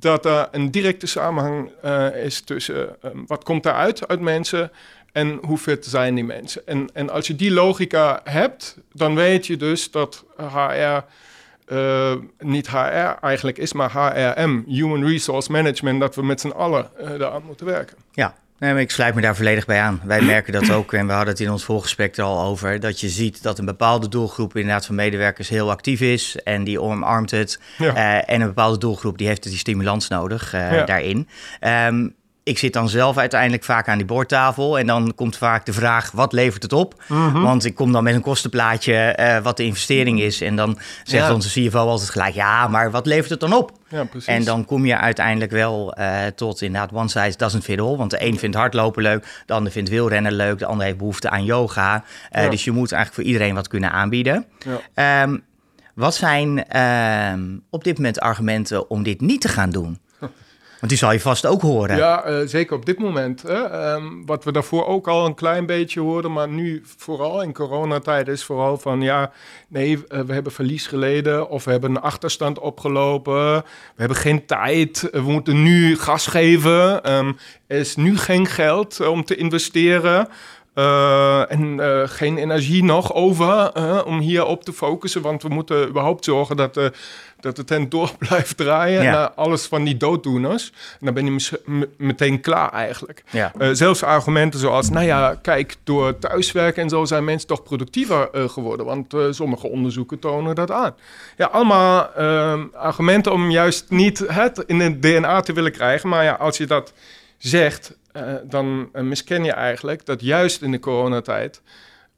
dat 0.02 0.24
er 0.24 0.48
een 0.50 0.70
directe 0.70 1.06
samenhang 1.06 1.70
uh, 1.84 2.24
is 2.24 2.40
tussen 2.40 2.96
um, 3.04 3.24
wat 3.26 3.44
komt 3.44 3.62
daaruit 3.62 4.08
uit 4.08 4.20
mensen 4.20 4.70
en 5.12 5.38
hoe 5.42 5.58
fit 5.58 5.86
zijn 5.86 6.14
die 6.14 6.24
mensen. 6.24 6.66
En, 6.66 6.88
en 6.92 7.10
als 7.10 7.26
je 7.26 7.36
die 7.36 7.50
logica 7.50 8.20
hebt, 8.24 8.76
dan 8.92 9.14
weet 9.14 9.46
je 9.46 9.56
dus 9.56 9.90
dat 9.90 10.24
HR 10.36 11.04
uh, 11.66 12.14
niet 12.38 12.70
HR 12.70 13.16
eigenlijk 13.20 13.58
is, 13.58 13.72
maar 13.72 13.92
HRM, 13.92 14.64
Human 14.66 15.04
Resource 15.04 15.52
Management, 15.52 16.00
dat 16.00 16.14
we 16.14 16.22
met 16.22 16.40
z'n 16.40 16.48
allen 16.48 16.90
uh, 17.00 17.18
daaraan 17.18 17.42
moeten 17.46 17.66
werken. 17.66 17.96
Ja, 18.12 18.34
Nee, 18.62 18.72
maar 18.72 18.80
ik 18.80 18.90
sluit 18.90 19.14
me 19.14 19.20
daar 19.20 19.36
volledig 19.36 19.66
bij 19.66 19.80
aan. 19.80 20.00
Wij 20.04 20.20
merken 20.22 20.52
dat 20.52 20.70
ook, 20.70 20.92
en 20.92 21.06
we 21.06 21.12
hadden 21.12 21.30
het 21.32 21.42
in 21.42 21.50
ons 21.50 21.64
voorgesprek 21.64 22.16
er 22.16 22.24
al 22.24 22.44
over, 22.44 22.80
dat 22.80 23.00
je 23.00 23.08
ziet 23.08 23.42
dat 23.42 23.58
een 23.58 23.64
bepaalde 23.64 24.08
doelgroep 24.08 24.56
inderdaad 24.56 24.86
van 24.86 24.94
medewerkers 24.94 25.48
heel 25.48 25.70
actief 25.70 26.00
is 26.00 26.36
en 26.42 26.64
die 26.64 26.80
omarmt 26.80 27.30
het. 27.30 27.60
Ja. 27.78 27.96
Uh, 27.96 28.34
en 28.34 28.40
een 28.40 28.46
bepaalde 28.46 28.78
doelgroep 28.78 29.18
die 29.18 29.26
heeft 29.26 29.42
die 29.42 29.58
stimulans 29.58 30.08
nodig 30.08 30.54
uh, 30.54 30.72
ja. 30.72 30.84
daarin. 30.84 31.28
Um, 31.60 32.14
ik 32.44 32.58
zit 32.58 32.72
dan 32.72 32.88
zelf 32.88 33.18
uiteindelijk 33.18 33.64
vaak 33.64 33.88
aan 33.88 33.96
die 33.96 34.06
boordtafel. 34.06 34.78
En 34.78 34.86
dan 34.86 35.12
komt 35.14 35.36
vaak 35.36 35.66
de 35.66 35.72
vraag: 35.72 36.10
wat 36.10 36.32
levert 36.32 36.62
het 36.62 36.72
op? 36.72 37.02
Mm 37.08 37.28
-hmm. 37.28 37.42
Want 37.42 37.64
ik 37.64 37.74
kom 37.74 37.92
dan 37.92 38.04
met 38.04 38.14
een 38.14 38.20
kostenplaatje 38.20 39.16
uh, 39.20 39.38
wat 39.38 39.56
de 39.56 39.64
investering 39.64 40.20
is. 40.20 40.40
En 40.40 40.56
dan 40.56 40.78
zegt 41.04 41.26
ja. 41.26 41.34
onze 41.34 41.68
CFO 41.68 41.78
altijd 41.78 42.10
gelijk: 42.10 42.34
ja, 42.34 42.68
maar 42.68 42.90
wat 42.90 43.06
levert 43.06 43.30
het 43.30 43.40
dan 43.40 43.52
op? 43.52 43.72
Ja, 43.88 44.06
en 44.26 44.44
dan 44.44 44.64
kom 44.64 44.86
je 44.86 44.96
uiteindelijk 44.96 45.50
wel 45.50 45.98
uh, 45.98 46.26
tot 46.26 46.62
inderdaad 46.62 46.92
one 46.92 47.08
size 47.08 47.36
doesn't 47.36 47.64
fit 47.64 47.80
all. 47.80 47.96
Want 47.96 48.10
de 48.10 48.24
een 48.24 48.38
vindt 48.38 48.56
hardlopen 48.56 49.02
leuk, 49.02 49.42
de 49.46 49.52
ander 49.52 49.72
vindt 49.72 49.90
wielrennen 49.90 50.32
leuk, 50.32 50.58
de 50.58 50.66
ander 50.66 50.86
heeft 50.86 50.98
behoefte 50.98 51.30
aan 51.30 51.44
yoga. 51.44 52.04
Uh, 52.32 52.42
ja. 52.42 52.50
Dus 52.50 52.64
je 52.64 52.70
moet 52.70 52.92
eigenlijk 52.92 53.14
voor 53.22 53.32
iedereen 53.32 53.54
wat 53.54 53.68
kunnen 53.68 53.92
aanbieden. 53.92 54.46
Um, 54.94 55.42
wat 55.94 56.14
zijn 56.14 56.64
uh, 56.76 57.60
op 57.70 57.84
dit 57.84 57.96
moment 57.96 58.20
argumenten 58.20 58.90
om 58.90 59.02
dit 59.02 59.20
niet 59.20 59.40
te 59.40 59.48
gaan 59.48 59.70
doen? 59.70 59.98
Want 60.82 60.94
die 60.94 61.02
zal 61.02 61.12
je 61.12 61.20
vast 61.20 61.46
ook 61.46 61.62
horen. 61.62 61.96
Ja, 61.96 62.28
uh, 62.28 62.46
zeker 62.46 62.76
op 62.76 62.86
dit 62.86 62.98
moment. 62.98 63.42
Hè. 63.42 63.92
Um, 63.94 64.26
wat 64.26 64.44
we 64.44 64.52
daarvoor 64.52 64.86
ook 64.86 65.08
al 65.08 65.26
een 65.26 65.34
klein 65.34 65.66
beetje 65.66 66.00
hoorden, 66.00 66.32
maar 66.32 66.48
nu 66.48 66.82
vooral 66.96 67.42
in 67.42 67.52
coronatijd 67.52 68.28
is 68.28 68.44
vooral 68.44 68.78
van 68.78 69.00
ja, 69.00 69.30
nee, 69.68 69.96
uh, 69.96 70.20
we 70.20 70.32
hebben 70.32 70.52
verlies 70.52 70.86
geleden 70.86 71.48
of 71.48 71.64
we 71.64 71.70
hebben 71.70 71.90
een 71.90 72.00
achterstand 72.00 72.58
opgelopen. 72.58 73.54
We 73.54 73.62
hebben 73.96 74.16
geen 74.16 74.46
tijd, 74.46 75.08
we 75.12 75.20
moeten 75.20 75.62
nu 75.62 75.96
gas 75.98 76.26
geven. 76.26 77.12
Um, 77.12 77.36
er 77.66 77.78
is 77.78 77.96
nu 77.96 78.18
geen 78.18 78.46
geld 78.46 79.06
om 79.06 79.24
te 79.24 79.36
investeren. 79.36 80.28
Uh, 80.74 81.50
en 81.50 81.78
uh, 81.78 82.02
geen 82.04 82.38
energie 82.38 82.84
nog 82.84 83.14
over 83.14 83.70
uh, 83.76 84.00
om 84.04 84.18
hier 84.18 84.44
op 84.44 84.64
te 84.64 84.72
focussen. 84.72 85.22
Want 85.22 85.42
we 85.42 85.48
moeten 85.48 85.88
überhaupt 85.88 86.24
zorgen 86.24 86.56
dat, 86.56 86.80
dat 87.40 87.56
de 87.56 87.64
tent 87.64 87.90
door 87.90 88.10
blijft 88.28 88.56
draaien. 88.56 89.02
Ja. 89.02 89.32
Alles 89.36 89.66
van 89.66 89.84
die 89.84 89.96
dooddoeners. 89.96 90.72
En 91.00 91.06
dan 91.06 91.14
ben 91.14 91.24
je 91.24 91.88
meteen 91.96 92.40
klaar 92.40 92.72
eigenlijk. 92.72 93.24
Ja. 93.30 93.74
zelfs 93.74 94.02
argumenten 94.02 94.60
zoals, 94.60 94.90
nou 94.90 95.06
ja, 95.06 95.38
kijk, 95.42 95.76
door 95.84 96.18
thuiswerken 96.18 96.82
en 96.82 96.88
zo 96.88 97.04
zijn 97.04 97.24
mensen 97.24 97.48
toch 97.48 97.62
productiever 97.62 98.28
geworden. 98.32 98.86
Want 98.86 99.14
sommige 99.30 99.68
onderzoeken 99.68 100.18
tonen 100.18 100.54
dat 100.54 100.70
aan. 100.70 100.94
Ja, 101.36 101.46
allemaal 101.46 102.14
ehm, 102.14 102.64
argumenten 102.74 103.32
om 103.32 103.50
juist 103.50 103.90
niet 103.90 104.24
het 104.26 104.64
in 104.66 104.80
het 104.80 105.02
DNA 105.02 105.40
te 105.40 105.52
willen 105.52 105.72
krijgen. 105.72 106.08
Maar 106.08 106.24
ja, 106.24 106.32
als 106.32 106.56
je 106.56 106.66
dat 106.66 106.92
zegt, 107.42 107.96
uh, 108.16 108.34
dan 108.44 108.88
uh, 108.92 109.02
misken 109.02 109.44
je 109.44 109.52
eigenlijk 109.52 110.06
dat 110.06 110.20
juist 110.20 110.62
in 110.62 110.70
de 110.70 110.78
coronatijd 110.78 111.62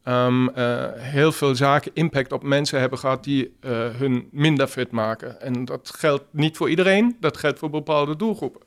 um, 0.05 0.49
uh, 0.49 0.85
heel 0.93 1.31
veel 1.31 1.55
zaken 1.55 1.91
impact 1.93 2.31
op 2.31 2.43
mensen 2.43 2.79
hebben 2.79 2.99
gehad 2.99 3.23
die 3.23 3.53
hun 3.97 4.27
minder 4.31 4.67
fit 4.67 4.91
maken. 4.91 5.41
En 5.41 5.65
dat 5.65 5.91
geldt 5.97 6.23
niet 6.31 6.57
voor 6.57 6.69
iedereen, 6.69 7.17
dat 7.19 7.37
geldt 7.37 7.59
voor 7.59 7.69
bepaalde 7.69 8.15
doelgroepen. 8.15 8.61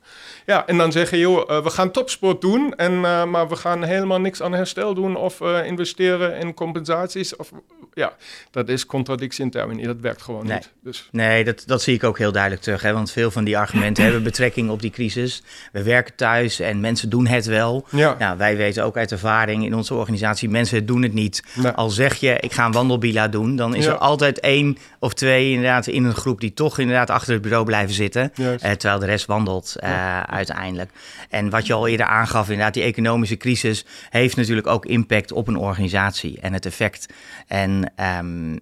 Ja, 0.47 0.67
en 0.67 0.79
dan 0.79 0.93
zeggen, 0.93 1.19
joh, 1.19 1.63
we 1.63 1.71
gaan 1.71 1.91
topsport 1.91 2.41
doen, 2.41 2.75
en, 2.75 3.01
maar 3.31 3.49
we 3.49 3.57
gaan 3.57 3.83
helemaal 3.83 4.21
niks 4.21 4.43
aan 4.43 4.53
herstel 4.53 4.95
doen 4.95 5.17
of 5.17 5.41
investeren 5.41 6.37
in 6.39 6.55
compensaties 6.55 7.37
of 7.37 7.53
ja, 7.99 8.13
dat 8.51 8.69
is 8.69 8.87
contradictie 8.87 9.45
in 9.45 9.51
termini. 9.51 9.83
Dat 9.83 10.01
werkt 10.01 10.23
gewoon 10.23 10.47
nee. 10.47 10.55
niet. 10.55 10.73
Dus. 10.83 11.09
Nee, 11.13 11.45
dat, 11.45 11.63
dat 11.67 11.83
zie 11.83 11.95
ik 11.95 12.05
ook 12.05 12.19
heel 12.19 12.33
duidelijk 12.33 12.63
terug. 12.63 12.83
Hè? 12.83 12.93
Want 12.93 13.11
veel 13.11 13.31
van 13.31 13.45
die 13.45 13.59
argumenten 13.59 14.05
hebben 14.05 14.23
betrekking 14.23 14.71
op 14.71 14.81
die 14.81 14.91
crisis. 14.91 15.43
We 15.73 15.83
werken 15.83 16.15
thuis 16.15 16.61
en 16.61 16.81
mensen 16.81 17.09
doen 17.09 17.27
het 17.27 17.47
wel. 17.47 17.87
Ja. 17.91 18.17
Nou, 18.19 18.39
wij 18.39 18.57
weten 18.57 18.85
ook 18.85 18.97
uit 18.97 19.13
ervaring 19.13 19.65
in 19.65 19.75
onze 19.75 19.95
organisatie, 19.95 20.49
mensen 20.49 20.87
doen 20.87 21.03
het 21.03 21.13
niet. 21.13 21.28
Nee. 21.55 21.73
Al 21.73 21.91
zeg 21.91 22.15
je, 22.15 22.37
ik 22.41 22.53
ga 22.53 22.65
een 22.65 22.73
wandelbila 22.73 23.29
doen, 23.29 23.57
dan 23.57 23.75
is 23.75 23.85
ja. 23.85 23.91
er 23.91 23.99
altijd 23.99 24.41
één 24.41 24.79
of 24.99 25.15
twee 25.15 25.51
inderdaad 25.51 25.87
in 25.87 26.05
een 26.05 26.15
groep 26.15 26.41
die 26.41 26.55
toch 26.55 26.79
inderdaad 26.79 27.11
achter 27.11 27.33
het 27.33 27.43
bureau 27.43 27.65
blijven 27.65 27.95
zitten. 27.95 28.33
Uh, 28.37 28.55
terwijl 28.55 28.99
de 28.99 29.07
rest 29.07 29.27
wandelt 29.27 29.77
uh, 29.81 29.89
ja. 29.89 30.29
uiteindelijk. 30.29 30.91
En 31.29 31.51
wat 31.51 31.67
je 31.67 31.73
al 31.73 31.89
eerder 31.89 32.07
aangaf, 32.07 32.49
inderdaad, 32.49 32.75
die 32.75 32.83
economische 32.83 33.37
crisis 33.37 33.85
heeft 34.11 34.37
natuurlijk 34.37 34.67
ook 34.67 34.87
impact 34.87 35.33
op 35.33 35.49
een 35.49 35.57
organisatie 35.57 36.39
en 36.41 36.53
het 36.53 36.67
effect. 36.67 37.07
En 37.47 37.93
Um, 38.19 38.61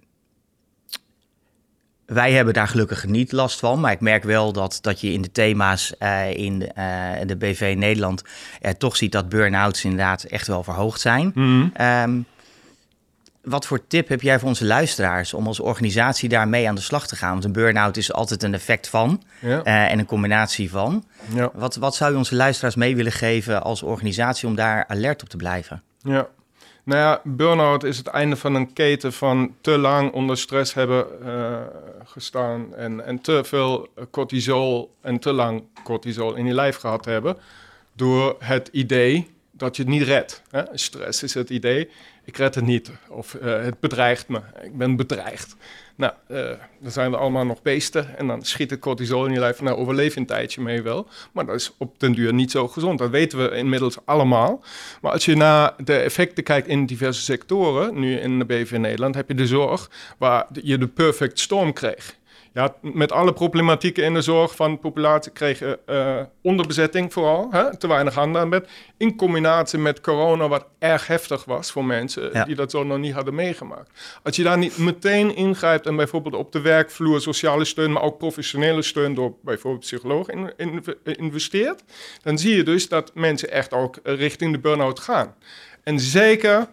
wij 2.07 2.31
hebben 2.31 2.53
daar 2.53 2.67
gelukkig 2.67 3.05
niet 3.05 3.31
last 3.31 3.59
van. 3.59 3.79
Maar 3.79 3.91
ik 3.91 3.99
merk 3.99 4.23
wel 4.23 4.53
dat, 4.53 4.79
dat 4.81 5.01
je 5.01 5.11
in 5.11 5.21
de 5.21 5.31
thema's 5.31 5.93
uh, 5.99 6.33
in 6.33 6.59
de, 6.59 6.71
uh, 6.77 7.27
de 7.27 7.35
BV 7.35 7.73
Nederland 7.77 8.23
uh, 8.61 8.71
toch 8.71 8.95
ziet 8.95 9.11
dat 9.11 9.29
burn-outs 9.29 9.83
inderdaad 9.83 10.23
echt 10.23 10.47
wel 10.47 10.63
verhoogd 10.63 11.01
zijn. 11.01 11.31
Mm 11.33 11.71
-hmm. 11.73 11.87
um, 12.03 12.25
wat 13.49 13.65
voor 13.65 13.87
tip 13.87 14.07
heb 14.07 14.21
jij 14.21 14.39
voor 14.39 14.47
onze 14.47 14.65
luisteraars 14.65 15.33
om 15.33 15.47
als 15.47 15.59
organisatie 15.59 16.29
daarmee 16.29 16.67
aan 16.67 16.75
de 16.75 16.81
slag 16.81 17.07
te 17.07 17.15
gaan? 17.15 17.31
Want 17.31 17.43
een 17.43 17.51
burn-out 17.51 17.97
is 17.97 18.13
altijd 18.13 18.43
een 18.43 18.53
effect 18.53 18.89
van 18.89 19.23
ja. 19.41 19.63
en 19.63 19.99
een 19.99 20.05
combinatie 20.05 20.69
van. 20.69 21.05
Ja. 21.33 21.51
Wat, 21.53 21.75
wat 21.75 21.95
zou 21.95 22.11
je 22.11 22.17
onze 22.17 22.35
luisteraars 22.35 22.75
mee 22.75 22.95
willen 22.95 23.11
geven 23.11 23.63
als 23.63 23.81
organisatie 23.83 24.47
om 24.47 24.55
daar 24.55 24.85
alert 24.87 25.21
op 25.21 25.29
te 25.29 25.37
blijven? 25.37 25.83
Ja, 26.01 26.27
nou 26.87 27.01
ja, 27.01 27.21
burn-out 27.23 27.83
is 27.83 27.97
het 27.97 28.07
einde 28.07 28.35
van 28.35 28.55
een 28.55 28.73
keten 28.73 29.13
van 29.13 29.55
te 29.61 29.77
lang 29.77 30.11
onder 30.11 30.37
stress 30.37 30.73
hebben 30.73 31.05
uh, 31.25 31.57
gestaan 32.03 32.75
en, 32.75 33.05
en 33.05 33.21
te 33.21 33.43
veel 33.43 33.87
cortisol 34.11 34.95
en 35.01 35.19
te 35.19 35.31
lang 35.31 35.63
cortisol 35.83 36.35
in 36.35 36.45
je 36.45 36.53
lijf 36.53 36.75
gehad 36.75 37.05
hebben. 37.05 37.37
Door 37.93 38.35
het 38.39 38.69
idee 38.71 39.27
dat 39.51 39.75
je 39.75 39.81
het 39.81 39.91
niet 39.91 40.03
redt. 40.03 40.41
Hè? 40.49 40.63
Stress 40.73 41.23
is 41.23 41.33
het 41.33 41.49
idee, 41.49 41.89
ik 42.27 42.37
red 42.37 42.55
het 42.55 42.65
niet 42.65 42.91
of 43.09 43.33
uh, 43.33 43.61
het 43.61 43.79
bedreigt 43.79 44.27
me, 44.27 44.41
ik 44.61 44.77
ben 44.77 44.95
bedreigd. 44.95 45.55
Nou, 45.95 46.13
uh, 46.31 46.49
dan 46.79 46.91
zijn 46.91 47.11
we 47.11 47.17
allemaal 47.17 47.45
nog 47.45 47.61
beesten 47.61 48.17
en 48.17 48.27
dan 48.27 48.43
schiet 48.43 48.69
het 48.69 48.79
cortisol 48.79 49.25
in 49.25 49.33
je 49.33 49.39
lijf. 49.39 49.61
Nou, 49.61 49.77
overleef 49.77 50.15
een 50.15 50.25
tijdje 50.25 50.61
mee 50.61 50.81
wel, 50.81 51.07
maar 51.31 51.45
dat 51.45 51.55
is 51.55 51.73
op 51.77 51.99
den 51.99 52.13
duur 52.13 52.33
niet 52.33 52.51
zo 52.51 52.67
gezond. 52.67 52.99
Dat 52.99 53.09
weten 53.09 53.49
we 53.49 53.55
inmiddels 53.55 53.97
allemaal. 54.05 54.63
Maar 55.01 55.11
als 55.11 55.25
je 55.25 55.35
naar 55.35 55.73
de 55.83 55.95
effecten 55.95 56.43
kijkt 56.43 56.67
in 56.67 56.85
diverse 56.85 57.21
sectoren, 57.21 57.99
nu 57.99 58.17
in 58.17 58.39
de 58.39 58.45
BV 58.45 58.71
Nederland, 58.71 59.15
heb 59.15 59.27
je 59.27 59.35
de 59.35 59.47
zorg 59.47 59.89
waar 60.17 60.45
je 60.61 60.77
de 60.77 60.87
perfect 60.87 61.39
storm 61.39 61.73
kreeg. 61.73 62.15
Ja, 62.57 62.75
met 62.81 63.11
alle 63.11 63.33
problematieken 63.33 64.03
in 64.03 64.13
de 64.13 64.21
zorg 64.21 64.55
van 64.55 64.71
de 64.71 64.77
populatie 64.77 65.31
kregen 65.31 65.77
uh, 65.89 66.21
onderbezetting 66.41 67.13
vooral, 67.13 67.47
hè, 67.51 67.77
te 67.77 67.87
weinig 67.87 68.13
handen 68.13 68.41
aan 68.41 68.49
bed. 68.49 68.69
In 68.97 69.15
combinatie 69.15 69.79
met 69.79 70.01
corona, 70.01 70.47
wat 70.47 70.65
erg 70.79 71.07
heftig 71.07 71.45
was 71.45 71.71
voor 71.71 71.85
mensen 71.85 72.45
die 72.45 72.55
dat 72.55 72.71
zo 72.71 72.83
nog 72.83 72.97
niet 72.97 73.13
hadden 73.13 73.35
meegemaakt. 73.35 74.19
Als 74.23 74.35
je 74.35 74.43
daar 74.43 74.57
niet 74.57 74.77
meteen 74.77 75.35
ingrijpt 75.35 75.85
en 75.85 75.95
bijvoorbeeld 75.95 76.35
op 76.35 76.51
de 76.51 76.61
werkvloer 76.61 77.21
sociale 77.21 77.65
steun, 77.65 77.91
maar 77.91 78.03
ook 78.03 78.17
professionele 78.17 78.81
steun 78.81 79.13
door 79.13 79.33
bijvoorbeeld 79.41 79.83
psycholoog 79.83 80.29
in, 80.29 80.53
investeert, 81.03 81.83
dan 82.21 82.37
zie 82.37 82.55
je 82.55 82.63
dus 82.63 82.89
dat 82.89 83.11
mensen 83.13 83.51
echt 83.51 83.73
ook 83.73 83.99
richting 84.03 84.51
de 84.51 84.59
burn-out 84.59 84.99
gaan. 84.99 85.35
En 85.83 85.99
zeker 85.99 86.67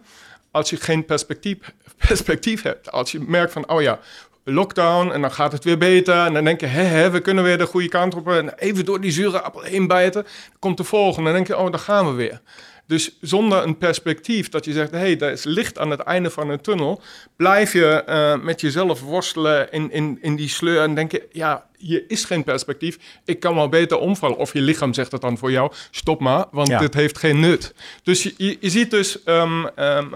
als 0.51 0.69
je 0.69 0.77
geen 0.77 1.05
perspectief, 1.05 1.57
perspectief 2.07 2.61
hebt. 2.61 2.91
Als 2.91 3.11
je 3.11 3.19
merkt 3.19 3.51
van, 3.51 3.69
oh 3.69 3.81
ja, 3.81 3.99
lockdown 4.45 5.11
en 5.11 5.21
dan 5.21 5.31
gaat 5.31 5.51
het 5.51 5.63
weer 5.63 5.77
beter. 5.77 6.25
En 6.25 6.33
dan 6.33 6.43
denk 6.43 6.59
je, 6.59 6.65
hé, 6.65 7.09
we 7.09 7.19
kunnen 7.19 7.43
weer 7.43 7.57
de 7.57 7.65
goede 7.65 7.87
kant 7.87 8.15
op. 8.15 8.29
En 8.29 8.53
even 8.57 8.85
door 8.85 9.01
die 9.01 9.11
zure 9.11 9.41
appel 9.41 9.61
heen 9.61 9.87
bijten. 9.87 10.25
Komt 10.59 10.77
de 10.77 10.83
volgende. 10.83 11.29
En 11.29 11.35
dan 11.35 11.43
denk 11.43 11.59
je, 11.59 11.65
oh, 11.65 11.71
dan 11.71 11.79
gaan 11.79 12.07
we 12.07 12.13
weer. 12.13 12.41
Dus 12.87 13.17
zonder 13.21 13.63
een 13.63 13.77
perspectief 13.77 14.49
dat 14.49 14.65
je 14.65 14.73
zegt, 14.73 14.91
hé, 14.91 14.97
hey, 14.97 15.19
er 15.19 15.31
is 15.31 15.43
licht 15.43 15.77
aan 15.77 15.89
het 15.89 15.99
einde 15.99 16.29
van 16.29 16.49
een 16.49 16.61
tunnel, 16.61 17.01
blijf 17.35 17.73
je 17.73 18.03
uh, 18.09 18.43
met 18.43 18.61
jezelf 18.61 19.01
worstelen 19.01 19.71
in, 19.71 19.91
in, 19.91 20.17
in 20.21 20.35
die 20.35 20.49
sleur 20.49 20.81
en 20.81 20.95
denk 20.95 21.11
je, 21.11 21.27
ja, 21.31 21.65
hier 21.77 22.03
is 22.07 22.25
geen 22.25 22.43
perspectief, 22.43 22.97
ik 23.25 23.39
kan 23.39 23.55
wel 23.55 23.69
beter 23.69 23.97
omvallen. 23.97 24.37
Of 24.37 24.53
je 24.53 24.61
lichaam 24.61 24.93
zegt 24.93 25.11
dat 25.11 25.21
dan 25.21 25.37
voor 25.37 25.51
jou, 25.51 25.71
stop 25.91 26.19
maar, 26.19 26.45
want 26.51 26.67
ja. 26.67 26.79
dit 26.79 26.93
heeft 26.93 27.17
geen 27.17 27.39
nut. 27.39 27.73
Dus 28.03 28.23
je, 28.23 28.57
je, 28.59 28.69
ziet 28.69 28.91
dus 28.91 29.17
um, 29.25 29.69
um, 29.79 30.15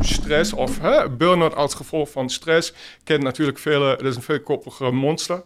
stress 0.00 0.52
of 0.52 0.80
burn-out 1.18 1.54
als 1.54 1.74
gevolg 1.74 2.10
van 2.10 2.30
stress. 2.30 2.72
Kent 3.04 3.22
natuurlijk 3.22 3.58
vele, 3.58 3.96
dat 3.96 4.06
is 4.06 4.16
een 4.16 4.22
veelkoppige 4.22 4.90
monster. 4.90 5.42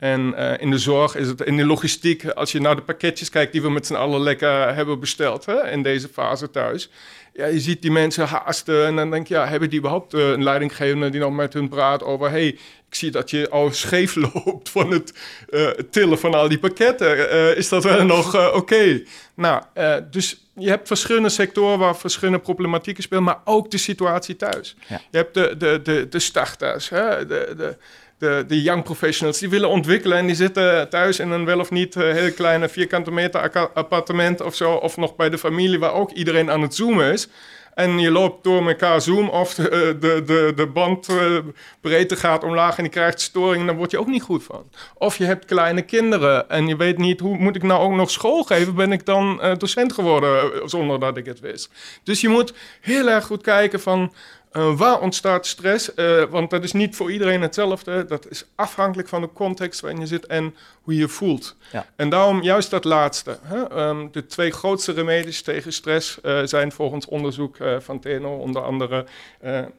En 0.00 0.34
uh, 0.38 0.52
in 0.58 0.70
de 0.70 0.78
zorg 0.78 1.16
is 1.16 1.26
het 1.26 1.40
in 1.40 1.56
de 1.56 1.66
logistiek, 1.66 2.24
als 2.24 2.52
je 2.52 2.60
naar 2.60 2.76
de 2.76 2.82
pakketjes 2.82 3.30
kijkt 3.30 3.52
die 3.52 3.62
we 3.62 3.70
met 3.70 3.86
z'n 3.86 3.94
allen 3.94 4.20
lekker 4.20 4.74
hebben 4.74 5.00
besteld 5.00 5.46
hè, 5.46 5.70
in 5.70 5.82
deze 5.82 6.08
fase 6.08 6.50
thuis. 6.50 6.90
Ja, 7.32 7.46
je 7.46 7.60
ziet 7.60 7.82
die 7.82 7.90
mensen 7.90 8.26
haasten 8.26 8.86
en 8.86 8.96
dan 8.96 9.10
denk 9.10 9.26
je, 9.26 9.34
ja, 9.34 9.46
hebben 9.46 9.70
die 9.70 9.78
überhaupt 9.78 10.14
uh, 10.14 10.28
een 10.28 10.42
leidinggevende 10.42 11.10
die 11.10 11.20
nog 11.20 11.32
met 11.32 11.52
hun 11.52 11.68
praat 11.68 12.02
over, 12.02 12.30
hey, 12.30 12.46
ik 12.88 12.94
zie 12.94 13.10
dat 13.10 13.30
je 13.30 13.50
al 13.50 13.72
scheef 13.72 14.14
loopt 14.34 14.68
van 14.68 14.90
het 14.90 15.14
uh, 15.50 15.68
tillen 15.68 16.18
van 16.18 16.34
al 16.34 16.48
die 16.48 16.58
pakketten. 16.58 17.56
is 17.56 17.68
dat 17.68 17.84
wel 17.84 18.04
nog 18.04 18.34
oké? 18.34 18.56
Okay? 18.56 19.06
Nou, 19.34 19.62
dus 20.10 20.44
je 20.54 20.68
hebt 20.68 20.86
verschillende 20.86 21.28
sectoren 21.28 21.78
waar 21.78 21.96
verschillende 21.96 22.40
problematieken 22.40 23.02
spelen, 23.02 23.24
maar 23.24 23.40
ook 23.44 23.70
de 23.70 23.78
situatie 23.78 24.36
thuis. 24.36 24.76
Ja. 24.86 25.00
Je 25.10 25.16
hebt 25.16 25.34
de, 25.34 25.54
de, 25.58 25.80
de, 25.82 26.08
de 26.08 26.18
starters, 26.18 26.88
hè, 26.88 27.26
de, 27.26 27.54
de 27.56 27.76
de, 28.20 28.44
de 28.46 28.62
young 28.62 28.82
professionals 28.82 29.38
die 29.38 29.48
willen 29.48 29.68
ontwikkelen 29.68 30.18
en 30.18 30.26
die 30.26 30.34
zitten 30.34 30.88
thuis 30.88 31.18
in 31.18 31.30
een 31.30 31.44
wel 31.44 31.58
of 31.58 31.70
niet 31.70 31.94
uh, 31.94 32.12
heel 32.12 32.32
kleine 32.32 32.68
vierkante 32.68 33.10
meter 33.10 33.70
appartement 33.74 34.40
of 34.40 34.54
zo, 34.54 34.72
of 34.72 34.96
nog 34.96 35.16
bij 35.16 35.30
de 35.30 35.38
familie 35.38 35.78
waar 35.78 35.92
ook 35.92 36.10
iedereen 36.10 36.50
aan 36.50 36.62
het 36.62 36.74
zoomen 36.74 37.12
is. 37.12 37.28
En 37.74 37.98
je 37.98 38.10
loopt 38.10 38.44
door 38.44 38.68
elkaar 38.68 39.00
zoom 39.00 39.28
of 39.28 39.54
de, 39.54 39.68
eh, 39.68 39.80
de, 40.00 40.22
de, 40.26 40.52
de 40.56 40.66
bandbreedte 40.66 42.14
uh, 42.14 42.20
gaat 42.20 42.44
omlaag 42.44 42.78
en 42.78 42.84
je 42.84 42.90
krijgt 42.90 43.20
storing, 43.20 43.66
dan 43.66 43.76
word 43.76 43.90
je 43.90 43.98
ook 43.98 44.06
niet 44.06 44.22
goed 44.22 44.44
van. 44.44 44.70
Of 44.94 45.16
je 45.16 45.24
hebt 45.24 45.44
kleine 45.44 45.82
kinderen 45.82 46.48
en 46.48 46.66
je 46.66 46.76
weet 46.76 46.98
niet 46.98 47.20
hoe 47.20 47.38
moet 47.38 47.56
ik 47.56 47.62
nou 47.62 47.80
ook 47.80 47.92
nog 47.92 48.10
school 48.10 48.42
geven, 48.42 48.74
ben 48.74 48.92
ik 48.92 49.06
dan 49.06 49.40
docent 49.58 49.92
geworden 49.92 50.68
zonder 50.68 51.00
dat 51.00 51.16
ik 51.16 51.26
het 51.26 51.40
wist. 51.40 51.70
Dus 52.02 52.20
je 52.20 52.28
moet 52.28 52.54
heel 52.80 53.08
erg 53.08 53.24
goed 53.24 53.42
kijken 53.42 53.80
van 53.80 54.12
uh, 54.52 54.76
waar 54.76 55.00
ontstaat 55.00 55.46
stress? 55.46 55.90
Uh, 55.96 56.24
want 56.24 56.50
dat 56.50 56.64
is 56.64 56.72
niet 56.72 56.96
voor 56.96 57.12
iedereen 57.12 57.42
hetzelfde. 57.42 58.04
Dat 58.04 58.28
is 58.28 58.44
afhankelijk 58.54 59.08
van 59.08 59.20
de 59.20 59.32
context 59.32 59.80
waarin 59.80 60.00
je 60.00 60.06
zit 60.06 60.26
en 60.26 60.54
hoe 60.82 60.94
je 60.94 61.00
je 61.00 61.08
voelt. 61.08 61.56
Ja. 61.72 61.86
En 61.96 62.08
daarom 62.08 62.42
juist 62.42 62.70
dat 62.70 62.84
laatste. 62.84 63.38
Hè? 63.42 63.88
Um, 63.88 64.08
de 64.12 64.26
twee 64.26 64.50
grootste 64.50 64.92
remedies 64.92 65.42
tegen 65.42 65.72
stress 65.72 66.18
uh, 66.22 66.40
zijn 66.44 66.72
volgens 66.72 67.06
onderzoek 67.06 67.56
van 67.78 68.00
TNO 68.00 68.36
onder 68.36 68.62
andere 68.62 69.06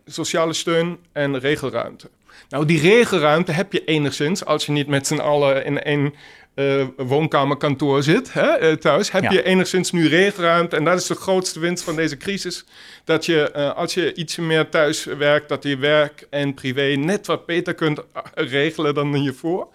sociale 0.06 0.54
steun 0.54 1.00
en 1.12 1.40
regelruimte. 1.40 2.10
Nou, 2.50 2.66
die 2.66 2.80
regelruimte 2.80 3.52
heb 3.52 3.74
je 3.74 3.84
enigszins 3.86 4.46
als 4.46 4.66
je 4.66 4.72
niet 4.72 4.88
met 4.88 5.08
z'n 5.08 5.20
allen 5.20 5.66
in 5.66 5.82
één 5.82 6.14
uh, 6.56 6.86
woonkamerkantoor 6.98 8.04
zit 8.04 8.34
hè, 8.34 8.72
uh, 8.72 8.76
thuis, 8.76 9.12
heb 9.12 9.32
je 9.32 9.44
enigszins 9.44 9.92
nu 9.92 10.08
regelruimte. 10.08 10.76
En 10.76 10.84
dat 10.84 11.00
is 11.00 11.08
de 11.08 11.16
grootste 11.16 11.60
winst 11.60 11.84
van 11.84 11.96
deze 11.96 12.18
crisis. 12.18 12.66
Dat 13.04 13.26
je, 13.26 13.52
uh, 13.56 13.74
als 13.74 13.94
je 13.94 14.14
iets 14.14 14.38
meer 14.38 14.70
thuis 14.70 15.04
werkt, 15.04 15.50
dat 15.50 15.64
je 15.64 15.78
werk 15.78 16.28
en 16.30 16.54
privé 16.54 16.96
net 16.98 17.28
wat 17.28 17.46
beter 17.46 17.74
kunt 17.74 18.00
regelen 18.34 18.94
dan 18.94 19.14
hiervoor. 19.14 19.68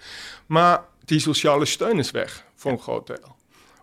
Maar 0.47 0.85
die 1.05 1.21
sociale 1.21 1.65
steun 1.65 1.99
is 1.99 2.11
weg 2.11 2.45
voor 2.55 2.71
een 2.71 2.81
groot 2.81 3.07
deel. 3.07 3.36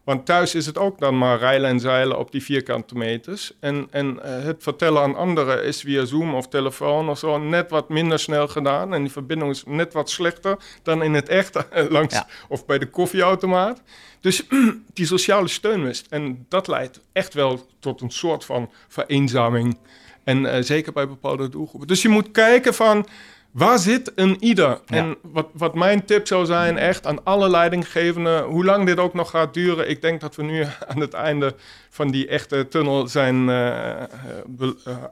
Want 0.04 0.26
thuis 0.26 0.56
is 0.56 0.66
het 0.66 0.78
ook 0.78 1.00
dan 1.00 1.18
maar 1.18 1.38
rijlen 1.38 1.70
en 1.70 1.80
zeilen 1.80 2.20
op 2.20 2.32
die 2.32 2.44
vierkante 2.44 2.96
meters. 2.96 3.54
En, 3.60 3.88
en 3.92 4.16
uh, 4.16 4.44
het 4.44 4.64
vertellen 4.64 5.02
aan 5.02 5.16
anderen 5.16 5.64
is 5.64 5.82
via 5.82 6.06
Zoom 6.06 6.36
of 6.36 6.48
telefoon 6.48 7.10
of 7.10 7.20
zo 7.20 7.38
net 7.38 7.70
wat 7.70 7.90
minder 7.90 8.20
snel 8.20 8.48
gedaan. 8.48 8.94
En 8.94 9.02
die 9.02 9.12
verbinding 9.12 9.52
is 9.52 9.64
net 9.66 9.94
wat 9.94 10.10
slechter 10.10 10.58
dan 10.84 11.04
in 11.04 11.14
het 11.14 11.30
echt 11.30 11.66
langs 11.90 12.22
of 12.48 12.66
bij 12.66 12.80
de 12.80 12.90
koffieautomaat. 12.90 13.82
Dus 14.20 14.44
die 14.94 15.06
sociale 15.06 15.48
steun 15.48 15.84
mist. 15.84 16.08
En 16.10 16.46
dat 16.50 16.68
leidt 16.68 17.00
echt 17.12 17.34
wel 17.34 17.68
tot 17.80 18.02
een 18.02 18.12
soort 18.12 18.46
van 18.46 18.72
vereenzaming. 18.88 19.78
En 20.24 20.44
uh, 20.44 20.56
zeker 20.60 20.94
bij 20.94 21.08
bepaalde 21.08 21.50
doelgroepen. 21.50 21.88
Dus 21.88 22.02
je 22.02 22.10
moet 22.10 22.32
kijken 22.32 22.74
van 22.74 23.08
Waar 23.54 23.80
zit 23.80 24.12
een 24.16 24.38
ieder? 24.40 24.80
En 24.86 25.18
wat, 25.22 25.48
wat 25.54 25.76
mijn 25.76 26.06
tip 26.06 26.28
zou 26.28 26.46
zijn, 26.46 26.78
echt 26.78 27.06
aan 27.06 27.24
alle 27.24 27.50
leidinggevenden, 27.50 28.44
hoe 28.44 28.66
lang 28.66 28.86
dit 28.86 29.00
ook 29.00 29.14
nog 29.14 29.30
gaat 29.30 29.54
duren. 29.54 29.90
Ik 29.90 30.02
denk 30.02 30.22
dat 30.22 30.36
we 30.36 30.44
nu 30.44 30.64
aan 30.90 31.00
het 31.00 31.14
einde 31.14 31.56
van 31.90 32.12
die 32.12 32.28
echte 32.28 32.68
tunnel 32.68 33.08
zijn 33.08 33.48
uh, 33.48 34.04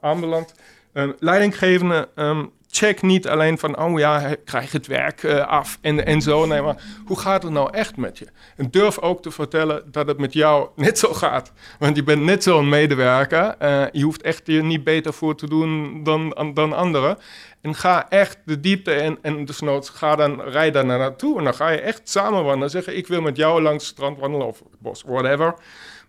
aanbeland. 0.02 0.54
Uh, 0.94 1.10
leidinggevenden, 1.20 2.08
um, 2.16 2.52
check 2.70 3.02
niet 3.02 3.28
alleen 3.28 3.58
van, 3.58 3.80
oh 3.80 4.00
ja, 4.00 4.36
krijg 4.46 4.72
het 4.72 4.88
werk 4.88 5.26
af 5.26 5.78
en, 5.82 6.06
en 6.06 6.22
zo. 6.22 6.46
Nee, 6.46 6.62
maar 6.62 6.84
hoe 7.06 7.20
gaat 7.20 7.44
het 7.44 7.52
nou 7.52 7.74
echt 7.74 7.98
met 7.98 8.18
je? 8.18 8.28
En 8.56 8.72
durf 8.72 9.00
ook 9.00 9.22
te 9.22 9.32
vertellen 9.32 9.92
dat 9.92 10.08
het 10.08 10.18
met 10.18 10.34
jou 10.34 10.70
net 10.76 11.00
zo 11.00 11.14
gaat. 11.14 11.52
Want 11.80 11.96
je 11.96 12.04
bent 12.04 12.22
net 12.22 12.44
zo'n 12.44 12.70
medewerker. 12.70 13.56
Je 13.92 14.04
hoeft 14.04 14.22
echt 14.22 14.42
je 14.46 14.64
niet 14.64 14.84
beter 14.84 15.14
voor 15.14 15.36
te 15.36 15.50
doen 15.50 16.04
dan, 16.04 16.52
dan 16.54 16.74
anderen. 16.74 17.18
En 17.62 17.76
ga 17.76 18.10
echt 18.10 18.38
de 18.46 18.60
diepte 18.60 18.94
in 18.94 19.18
en 19.22 19.46
desnoods 19.46 19.90
ga 19.90 20.16
dan, 20.16 20.42
rij 20.42 20.72
daar 20.72 20.86
naartoe. 20.86 21.38
En 21.38 21.44
dan 21.44 21.54
ga 21.54 21.70
je 21.70 21.80
echt 21.80 22.10
samen 22.10 22.44
wandelen. 22.44 22.70
Zeggen, 22.70 22.98
ik 22.98 23.08
wil 23.08 23.22
met 23.22 23.38
jou 23.38 23.62
langs 23.62 23.84
het 23.84 23.94
strand 23.94 24.20
wandelen 24.20 24.48
of 24.48 24.60
het 24.60 24.80
bos, 24.80 25.04
whatever. 25.06 25.54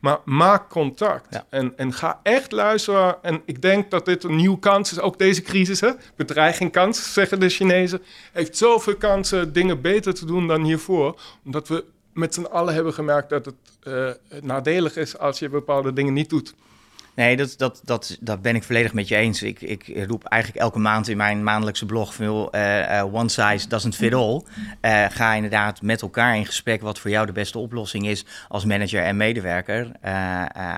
Maar 0.01 0.19
maak 0.25 0.69
contact 0.69 1.43
en, 1.49 1.73
en 1.77 1.93
ga 1.93 2.21
echt 2.23 2.53
luisteren. 2.53 3.23
En 3.23 3.43
ik 3.45 3.63
denk 3.63 3.91
dat 3.91 4.05
dit 4.05 4.25
een 4.25 4.37
nieuwe 4.37 4.59
kans 4.59 4.93
is. 4.93 5.01
Ook 5.01 5.19
deze 5.19 5.43
crisis, 5.43 5.81
hè? 5.81 5.91
bedreiging 6.17 6.73
kans, 6.73 7.13
zeggen 7.13 7.41
de 7.41 7.49
Chinezen. 7.49 8.03
Heeft 8.33 8.57
zoveel 8.57 8.97
kansen 8.97 9.53
dingen 9.53 9.81
beter 9.81 10.15
te 10.15 10.27
doen 10.27 10.47
dan 10.47 10.65
hiervoor. 10.65 11.21
Omdat 11.45 11.69
we 11.69 11.85
met 12.13 12.35
z'n 12.35 12.45
allen 12.45 12.75
hebben 12.75 12.95
gemerkt 12.95 13.31
dat 13.31 13.45
het 13.45 13.55
uh, 13.85 14.11
nadelig 14.41 14.97
is 14.97 15.19
als 15.19 15.39
je 15.39 15.49
bepaalde 15.49 15.93
dingen 15.93 16.13
niet 16.13 16.31
doet. 16.31 16.55
Nee, 17.15 17.37
dat, 17.37 17.55
dat, 17.57 17.81
dat, 17.85 18.17
dat 18.21 18.43
ben 18.43 18.55
ik 18.55 18.63
volledig 18.63 18.93
met 18.93 19.09
je 19.09 19.17
eens. 19.17 19.43
Ik, 19.43 19.61
ik 19.61 19.93
roep 20.07 20.25
eigenlijk 20.25 20.63
elke 20.63 20.79
maand 20.79 21.09
in 21.09 21.17
mijn 21.17 21.45
maandelijkse 21.45 21.87
blog 21.87 22.15
veel 22.15 22.55
uh, 22.55 22.79
uh, 22.79 23.15
one 23.15 23.29
size 23.29 23.69
doesn't 23.69 23.95
fit 23.95 24.15
all. 24.15 24.43
Uh, 24.83 25.05
ga 25.09 25.35
inderdaad 25.35 25.83
met 25.83 26.03
elkaar 26.03 26.37
in 26.37 26.47
gesprek 26.47 26.81
wat 26.81 26.99
voor 26.99 27.11
jou 27.11 27.27
de 27.27 27.33
beste 27.33 27.59
oplossing 27.59 28.07
is 28.07 28.25
als 28.49 28.65
manager 28.65 29.03
en 29.03 29.17
medewerker 29.17 29.91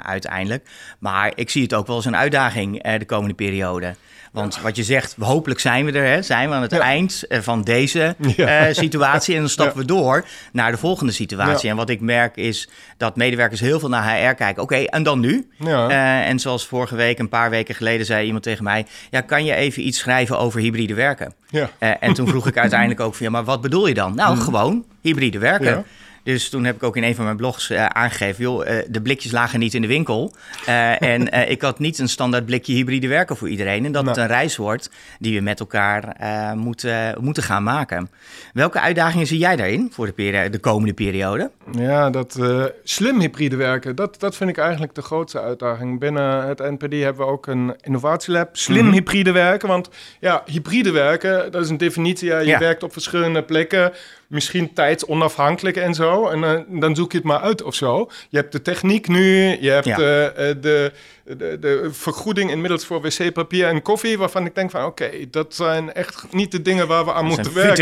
uiteindelijk. 0.02 0.68
Maar 0.98 1.32
ik 1.34 1.50
zie 1.50 1.62
het 1.62 1.74
ook 1.74 1.86
wel 1.86 1.96
als 1.96 2.04
een 2.04 2.16
uitdaging 2.16 2.82
de 2.82 3.04
komende 3.06 3.34
periode. 3.34 3.94
Want 4.34 4.60
wat 4.60 4.76
je 4.76 4.84
zegt, 4.84 5.14
hopelijk 5.18 5.60
zijn 5.60 5.84
we 5.84 5.92
er, 5.92 6.06
hè, 6.06 6.22
zijn 6.22 6.48
we 6.48 6.54
aan 6.54 6.62
het 6.62 6.72
eind 6.72 7.26
eh, 7.26 7.40
van 7.40 7.62
deze 7.62 8.16
uh, 8.36 8.62
situatie. 8.70 9.34
En 9.34 9.40
dan 9.40 9.48
stappen 9.48 9.78
we 9.78 9.84
door 9.84 10.24
naar 10.52 10.70
de 10.70 10.78
volgende 10.78 11.12
situatie. 11.12 11.70
En 11.70 11.76
wat 11.76 11.88
ik 11.88 12.00
merk 12.00 12.36
is 12.36 12.68
dat 12.96 13.16
medewerkers 13.16 13.60
heel 13.60 13.78
veel 13.78 13.88
naar 13.88 14.18
HR 14.18 14.34
kijken. 14.34 14.62
Oké, 14.62 14.76
en 14.76 15.02
dan 15.02 15.20
nu? 15.20 15.48
Uh, 15.60 16.28
en 16.28 16.38
zoals 16.38 16.66
vorige 16.66 16.96
week, 16.96 17.18
een 17.18 17.28
paar 17.28 17.50
weken 17.50 17.74
geleden, 17.74 18.06
zei 18.06 18.26
iemand 18.26 18.42
tegen 18.42 18.64
mij: 18.64 18.86
Ja, 19.10 19.20
kan 19.20 19.44
je 19.44 19.54
even 19.54 19.86
iets 19.86 19.98
schrijven 19.98 20.38
over 20.38 20.60
hybride 20.60 20.94
werken? 20.94 21.34
Ja. 21.48 21.70
en 22.00 22.14
toen 22.14 22.28
vroeg 22.28 22.46
ik 22.46 22.56
uiteindelijk 22.66 23.00
ook 23.00 23.14
van 23.14 23.26
ja, 23.26 23.32
maar 23.32 23.44
wat 23.44 23.60
bedoel 23.60 23.86
je 23.86 23.94
dan? 23.94 24.14
Nou, 24.14 24.34
mhm. 24.34 24.44
gewoon 24.44 24.84
hybride 25.00 25.38
werken. 25.38 25.84
Dus 26.24 26.48
toen 26.48 26.64
heb 26.64 26.74
ik 26.76 26.82
ook 26.82 26.96
in 26.96 27.02
een 27.02 27.14
van 27.14 27.24
mijn 27.24 27.36
blogs 27.36 27.70
uh, 27.70 27.86
aangegeven, 27.86 28.42
joh, 28.42 28.66
uh, 28.66 28.82
de 28.88 29.02
blikjes 29.02 29.32
lagen 29.32 29.58
niet 29.58 29.74
in 29.74 29.82
de 29.82 29.88
winkel. 29.88 30.32
Uh, 30.68 31.02
en 31.02 31.32
ik 31.54 31.62
had 31.62 31.78
niet 31.78 31.98
een 31.98 32.08
standaard 32.08 32.46
blikje 32.46 32.74
hybride 32.74 33.08
werken 33.08 33.36
voor 33.36 33.48
iedereen. 33.48 33.84
En 33.84 33.92
dat 33.92 34.06
het 34.06 34.16
een 34.16 34.26
reis 34.26 34.56
wordt 34.56 34.90
die 35.18 35.36
we 35.36 35.42
met 35.42 35.60
elkaar 35.60 36.16
moeten, 36.56 37.16
moeten 37.20 37.42
gaan 37.42 37.62
maken. 37.62 38.10
Welke 38.52 38.80
uitdagingen 38.80 39.26
zie 39.26 39.38
jij 39.38 39.56
daarin 39.56 39.90
voor 39.92 40.12
de, 40.16 40.48
de 40.50 40.58
komende 40.58 40.94
periode? 40.94 41.50
Ja, 41.72 42.10
dat 42.10 42.38
slim 42.84 43.20
hybride 43.20 43.56
werken, 43.56 43.96
dat, 43.96 44.20
dat 44.20 44.36
vind 44.36 44.50
ik 44.50 44.58
eigenlijk 44.58 44.94
de 44.94 45.02
grootste 45.02 45.40
uitdaging. 45.40 46.00
Binnen 46.00 46.46
het 46.46 46.58
NPD 46.58 46.92
hebben 46.92 47.26
we 47.26 47.32
ook 47.32 47.46
een 47.46 47.74
innovatielab. 47.80 48.56
Slim 48.56 48.84
mm 48.84 48.92
hybride 48.94 49.32
werken, 49.32 49.68
want 49.68 49.88
ja, 50.20 50.42
hybride 50.46 50.90
werken, 50.90 51.52
dat 51.52 51.64
is 51.64 51.70
een 51.70 51.76
definitie. 51.76 52.28
Ja, 52.28 52.38
je 52.38 52.58
werkt 52.58 52.82
op 52.82 52.92
verschillende 52.92 53.42
plekken, 53.42 53.92
misschien 54.34 54.72
tijdsonafhankelijk 54.72 55.76
en 55.76 55.94
zo. 55.94 56.28
En 56.28 56.38
uh, 56.38 56.80
dan 56.80 56.94
zoek 56.94 57.12
je 57.12 57.18
het 57.18 57.26
maar 57.26 57.40
uit 57.40 57.62
of 57.62 57.74
zo. 57.74 58.10
Je 58.28 58.36
hebt 58.36 58.52
de 58.52 58.62
techniek 58.62 59.08
nu, 59.08 59.56
je 59.60 59.70
hebt 59.70 59.86
ja. 59.86 59.98
uh, 59.98 60.54
de 60.60 60.92
de, 61.24 61.56
de 61.60 61.88
vergoeding 61.92 62.50
inmiddels 62.50 62.86
voor 62.86 63.00
wc-papier 63.00 63.68
en 63.68 63.82
koffie, 63.82 64.18
waarvan 64.18 64.46
ik 64.46 64.54
denk 64.54 64.70
van 64.70 64.84
oké, 64.84 65.10
dat 65.30 65.54
zijn 65.54 65.92
echt 65.92 66.26
niet 66.30 66.52
de 66.52 66.62
dingen 66.62 66.86
waar 66.86 67.04
we 67.04 67.12
aan 67.12 67.28
dat 67.28 67.36
moeten 67.36 67.54
werken. 67.54 67.74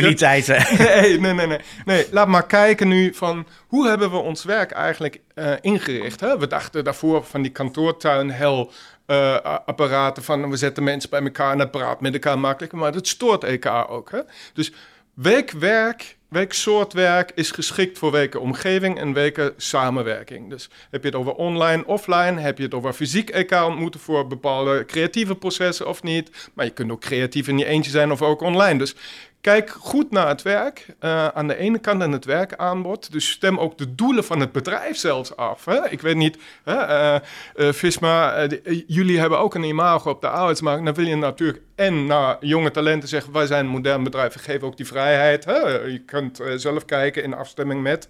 Nee, 0.92 1.18
nee, 1.18 1.32
nee, 1.32 1.46
nee, 1.46 1.58
nee. 1.84 2.06
Laat 2.10 2.28
maar 2.28 2.46
kijken 2.46 2.88
nu 2.88 3.14
van 3.14 3.46
hoe 3.66 3.88
hebben 3.88 4.10
we 4.10 4.16
ons 4.16 4.44
werk 4.44 4.70
eigenlijk 4.70 5.20
uh, 5.34 5.52
ingericht. 5.60 6.20
Hè? 6.20 6.38
We 6.38 6.46
dachten 6.46 6.84
daarvoor 6.84 7.24
van 7.24 7.42
die 7.42 7.50
kantoortuin 7.50 8.30
hel. 8.30 8.72
Uh, 9.06 9.36
apparaten 9.66 10.22
van 10.22 10.50
we 10.50 10.56
zetten 10.56 10.84
mensen 10.84 11.10
bij 11.10 11.22
elkaar 11.22 11.52
en 11.52 11.58
het 11.58 11.70
praat 11.70 12.00
met 12.00 12.12
elkaar 12.12 12.38
makkelijker, 12.38 12.78
maar 12.78 12.92
dat 12.92 13.06
stoort 13.06 13.44
elkaar 13.44 13.88
ook. 13.88 14.10
Hè? 14.10 14.18
Dus 14.54 14.72
werk 15.14 15.50
welk 15.50 16.00
soort 16.48 16.92
werk 16.92 17.32
is 17.34 17.50
geschikt 17.50 17.98
voor 17.98 18.10
welke 18.10 18.38
omgeving 18.38 18.98
en 18.98 19.12
welke 19.12 19.54
samenwerking. 19.56 20.50
Dus 20.50 20.68
heb 20.90 21.02
je 21.02 21.08
het 21.08 21.18
over 21.18 21.32
online, 21.32 21.86
offline, 21.86 22.40
heb 22.40 22.58
je 22.58 22.64
het 22.64 22.74
over 22.74 22.92
fysiek 22.92 23.30
elkaar 23.30 23.66
ontmoeten 23.66 24.00
voor 24.00 24.26
bepaalde 24.26 24.84
creatieve 24.84 25.34
processen 25.34 25.88
of 25.88 26.02
niet. 26.02 26.50
Maar 26.54 26.64
je 26.64 26.70
kunt 26.70 26.90
ook 26.90 27.00
creatief 27.00 27.48
in 27.48 27.58
je 27.58 27.64
eentje 27.64 27.90
zijn 27.90 28.12
of 28.12 28.22
ook 28.22 28.40
online. 28.40 28.78
Dus 28.78 28.94
Kijk 29.42 29.70
goed 29.70 30.10
naar 30.10 30.28
het 30.28 30.42
werk. 30.42 30.86
Uh, 31.00 31.28
aan 31.28 31.48
de 31.48 31.56
ene 31.56 31.78
kant 31.78 32.02
en 32.02 32.12
het 32.12 32.24
werkaanbod. 32.24 33.12
Dus 33.12 33.30
stem 33.30 33.58
ook 33.58 33.78
de 33.78 33.94
doelen 33.94 34.24
van 34.24 34.40
het 34.40 34.52
bedrijf 34.52 34.96
zelfs 34.96 35.36
af. 35.36 35.64
Hè? 35.64 35.88
Ik 35.88 36.00
weet 36.00 36.16
niet, 36.16 36.38
hè, 36.64 36.74
uh, 36.74 37.20
uh, 37.56 37.72
Visma, 37.72 38.46
jullie 38.86 39.18
hebben 39.18 39.38
ook 39.38 39.54
een 39.54 39.62
imago 39.62 40.10
op 40.10 40.20
de 40.20 40.28
arbeidsmarkt. 40.28 40.84
Dan 40.84 40.94
wil 40.94 41.06
je 41.06 41.16
natuurlijk 41.16 41.60
en 41.74 42.06
naar 42.06 42.36
jonge 42.40 42.70
talenten 42.70 43.08
zeggen: 43.08 43.32
wij 43.32 43.46
zijn 43.46 43.64
een 43.64 43.70
modern 43.70 44.04
bedrijf, 44.04 44.32
we 44.32 44.38
geven 44.38 44.66
ook 44.66 44.76
die 44.76 44.86
vrijheid. 44.86 45.44
Hè? 45.44 45.58
Je 45.86 46.02
kunt 46.06 46.40
zelf 46.56 46.84
kijken 46.84 47.22
in 47.22 47.34
afstemming 47.34 47.82
met 47.82 48.08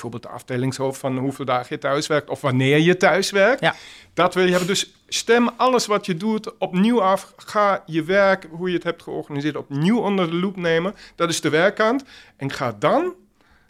bijvoorbeeld 0.00 0.22
de 0.22 0.38
afdelingshoofd 0.38 1.00
van 1.00 1.18
hoeveel 1.18 1.44
dagen 1.44 1.66
je 1.68 1.78
thuis 1.78 2.06
werkt 2.06 2.30
of 2.30 2.40
wanneer 2.40 2.78
je 2.78 2.96
thuis 2.96 3.30
werkt. 3.30 3.60
Ja. 3.60 3.74
Dat 4.14 4.34
wil 4.34 4.44
je 4.44 4.50
hebben. 4.50 4.68
Dus 4.68 4.94
stem 5.08 5.48
alles 5.56 5.86
wat 5.86 6.06
je 6.06 6.16
doet 6.16 6.58
opnieuw 6.58 7.02
af. 7.02 7.32
Ga 7.36 7.82
je 7.86 8.02
werk, 8.04 8.46
hoe 8.50 8.68
je 8.68 8.74
het 8.74 8.84
hebt 8.84 9.02
georganiseerd, 9.02 9.56
opnieuw 9.56 9.98
onder 9.98 10.30
de 10.30 10.36
loep 10.36 10.56
nemen. 10.56 10.94
Dat 11.14 11.28
is 11.28 11.40
de 11.40 11.48
werkkant. 11.48 12.04
En 12.36 12.52
ga 12.52 12.76
dan 12.78 13.14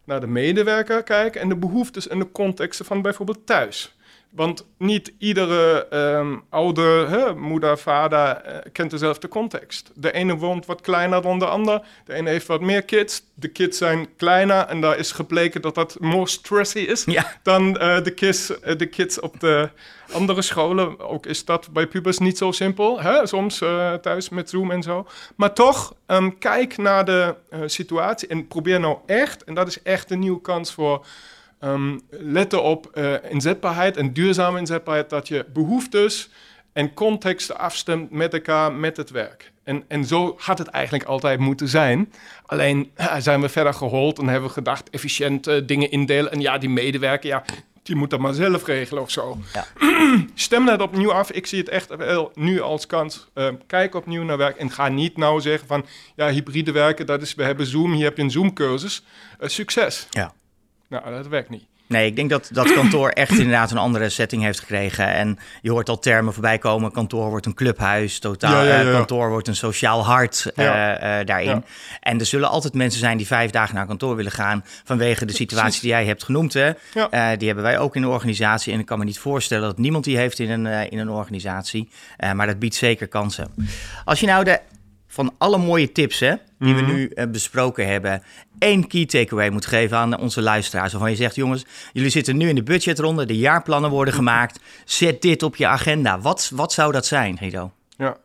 naar 0.04 0.20
de 0.20 0.26
medewerker 0.26 1.02
kijken 1.02 1.40
en 1.40 1.48
de 1.48 1.56
behoeftes 1.56 2.08
en 2.08 2.18
de 2.18 2.30
contexten 2.32 2.84
van 2.84 3.02
bijvoorbeeld 3.02 3.46
thuis. 3.46 3.96
Want 4.30 4.66
niet 4.78 5.12
iedere 5.18 5.86
um, 5.92 6.42
ouder, 6.50 7.08
hè, 7.08 7.34
moeder, 7.34 7.78
vader 7.78 8.42
uh, 8.46 8.56
kent 8.72 8.90
dezelfde 8.90 9.28
context. 9.28 9.90
De 9.94 10.12
ene 10.12 10.36
woont 10.36 10.66
wat 10.66 10.80
kleiner 10.80 11.22
dan 11.22 11.38
de 11.38 11.46
ander. 11.46 11.82
De 12.04 12.14
ene 12.14 12.30
heeft 12.30 12.46
wat 12.46 12.60
meer 12.60 12.82
kids. 12.82 13.22
De 13.34 13.48
kids 13.48 13.78
zijn 13.78 14.16
kleiner 14.16 14.66
en 14.66 14.80
daar 14.80 14.98
is 14.98 15.12
gebleken 15.12 15.62
dat 15.62 15.74
dat 15.74 15.96
more 16.00 16.28
stressy 16.28 16.78
is 16.78 17.04
dan 17.42 17.68
uh, 17.68 18.02
de, 18.02 18.10
kids, 18.10 18.50
uh, 18.50 18.76
de 18.76 18.86
kids 18.86 19.20
op 19.20 19.40
de 19.40 19.70
andere 20.12 20.42
scholen. 20.42 21.00
Ook 21.00 21.26
is 21.26 21.44
dat 21.44 21.68
bij 21.72 21.86
pubers 21.86 22.18
niet 22.18 22.38
zo 22.38 22.52
simpel. 22.52 23.00
Hè? 23.00 23.26
Soms 23.26 23.58
thuis 24.02 24.28
met 24.28 24.50
Zoom 24.50 24.70
en 24.70 24.82
zo. 24.82 25.06
Maar 25.36 25.52
toch, 25.52 25.94
um, 26.06 26.38
kijk 26.38 26.76
naar 26.76 27.04
de 27.04 27.34
situatie 27.66 28.28
en 28.28 28.46
probeer 28.46 28.80
nou 28.80 28.98
echt, 29.06 29.44
en 29.44 29.54
dat 29.54 29.68
is 29.68 29.82
echt 29.82 30.10
een 30.10 30.18
nieuwe 30.18 30.40
kans 30.40 30.72
voor 30.72 31.06
Um, 31.64 32.00
letten 32.10 32.62
op 32.62 32.90
uh, 32.94 33.14
inzetbaarheid 33.30 33.96
en 33.96 34.12
duurzame 34.12 34.58
inzetbaarheid, 34.58 35.10
dat 35.10 35.28
je 35.28 35.46
behoeftes 35.52 36.30
en 36.72 36.94
contexten 36.94 37.58
afstemt 37.58 38.10
met 38.10 38.32
elkaar, 38.32 38.72
met 38.72 38.96
het 38.96 39.10
werk. 39.10 39.52
En, 39.64 39.84
en 39.88 40.04
zo 40.04 40.34
had 40.38 40.58
het 40.58 40.68
eigenlijk 40.68 41.04
altijd 41.04 41.38
moeten 41.38 41.68
zijn. 41.68 42.12
Alleen 42.46 42.90
zijn 43.18 43.40
we 43.40 43.48
verder 43.48 43.74
gehold 43.74 44.18
en 44.18 44.28
hebben 44.28 44.48
we 44.48 44.54
gedacht 44.54 44.90
efficiënt 44.90 45.48
uh, 45.48 45.66
dingen 45.66 45.90
indelen. 45.90 46.32
En 46.32 46.40
ja, 46.40 46.58
die 46.58 46.68
medewerker, 46.68 47.28
ja, 47.28 47.44
die 47.82 47.96
moet 47.96 48.10
dat 48.10 48.20
maar 48.20 48.34
zelf 48.34 48.66
regelen 48.66 49.02
of 49.02 49.10
zo. 49.10 49.38
Ja. 49.52 49.66
Stem 50.34 50.66
dat 50.66 50.80
opnieuw 50.80 51.12
af. 51.12 51.30
Ik 51.30 51.46
zie 51.46 51.58
het 51.58 51.68
echt 51.68 51.96
wel 51.96 52.32
nu 52.34 52.60
als 52.60 52.86
kans. 52.86 53.28
Uh, 53.34 53.48
kijk 53.66 53.94
opnieuw 53.94 54.22
naar 54.22 54.36
werk 54.36 54.56
en 54.56 54.70
ga 54.70 54.88
niet 54.88 55.16
nou 55.16 55.40
zeggen 55.40 55.68
van... 55.68 55.86
ja, 56.16 56.28
hybride 56.28 56.72
werken, 56.72 57.06
dat 57.06 57.22
is, 57.22 57.34
we 57.34 57.42
hebben 57.42 57.66
Zoom, 57.66 57.92
hier 57.92 58.04
heb 58.04 58.16
je 58.16 58.22
een 58.22 58.30
Zoom-cursus. 58.30 59.04
Uh, 59.40 59.48
succes. 59.48 60.06
Ja. 60.10 60.34
Nou, 60.88 61.10
dat 61.10 61.26
werkt 61.26 61.50
niet. 61.50 61.64
Nee, 61.88 62.06
ik 62.06 62.16
denk 62.16 62.30
dat 62.30 62.48
dat 62.52 62.72
kantoor 62.72 63.08
echt 63.08 63.30
inderdaad 63.38 63.70
een 63.70 63.78
andere 63.78 64.08
setting 64.08 64.42
heeft 64.42 64.60
gekregen. 64.60 65.06
En 65.06 65.38
je 65.62 65.70
hoort 65.70 65.88
al 65.88 65.98
termen 65.98 66.32
voorbij 66.32 66.58
komen. 66.58 66.92
Kantoor 66.92 67.30
wordt 67.30 67.46
een 67.46 67.54
clubhuis, 67.54 68.18
totaal. 68.18 68.64
Eh, 68.64 68.92
kantoor 68.92 69.30
wordt 69.30 69.48
een 69.48 69.56
sociaal 69.56 70.04
hart 70.04 70.52
uh, 70.56 70.64
uh, 70.64 70.72
daarin. 71.24 71.64
En 72.00 72.18
er 72.18 72.26
zullen 72.26 72.48
altijd 72.48 72.74
mensen 72.74 73.00
zijn 73.00 73.16
die 73.16 73.26
vijf 73.26 73.50
dagen 73.50 73.74
naar 73.74 73.86
kantoor 73.86 74.16
willen 74.16 74.32
gaan... 74.32 74.64
vanwege 74.84 75.24
de 75.24 75.32
situatie 75.32 75.80
die 75.80 75.90
jij 75.90 76.04
hebt 76.04 76.24
genoemd. 76.24 76.52
Hè? 76.52 76.72
die 77.36 77.46
hebben 77.46 77.64
wij 77.64 77.78
ook 77.78 77.96
in 77.96 78.02
de 78.02 78.08
organisatie. 78.08 78.72
En 78.72 78.78
ik 78.78 78.86
kan 78.86 78.98
me 78.98 79.04
niet 79.04 79.18
voorstellen 79.18 79.68
dat 79.68 79.78
niemand 79.78 80.04
die 80.04 80.16
heeft 80.16 80.38
in 80.38 80.50
een, 80.50 80.90
in 80.90 80.98
een 80.98 81.10
organisatie. 81.10 81.88
maar 82.34 82.46
dat 82.46 82.58
biedt 82.58 82.74
zeker 82.74 83.08
kansen. 83.08 83.48
Als 84.04 84.20
je 84.20 84.26
nou 84.26 84.44
de 84.44 84.60
van 85.18 85.34
alle 85.38 85.58
mooie 85.58 85.92
tips 85.92 86.20
hè, 86.20 86.34
die 86.58 86.74
we 86.74 86.80
mhm. 86.80 86.92
nu 86.92 87.10
uh, 87.14 87.26
besproken 87.26 87.86
hebben, 87.86 88.22
één 88.58 88.86
key 88.86 89.06
takeaway 89.06 89.50
moet 89.50 89.66
geven 89.66 89.96
aan 89.96 90.18
onze 90.18 90.42
luisteraars. 90.42 90.92
Waarvan 90.92 91.10
je 91.10 91.16
zegt, 91.16 91.34
jongens, 91.34 91.64
jullie 91.92 92.10
zitten 92.10 92.36
nu 92.36 92.48
in 92.48 92.54
de 92.54 92.62
budgetronde, 92.62 93.26
de 93.26 93.36
jaarplannen 93.36 93.90
worden 93.90 94.14
gemaakt. 94.14 94.60
Zet 94.84 95.22
dit 95.22 95.42
op 95.42 95.56
je 95.56 95.66
agenda. 95.66 96.20
Wat, 96.20 96.50
wat 96.54 96.72
zou 96.72 96.92
dat 96.92 97.06
zijn, 97.06 97.38
Guido? 97.38 97.72
Ja. 97.96 98.16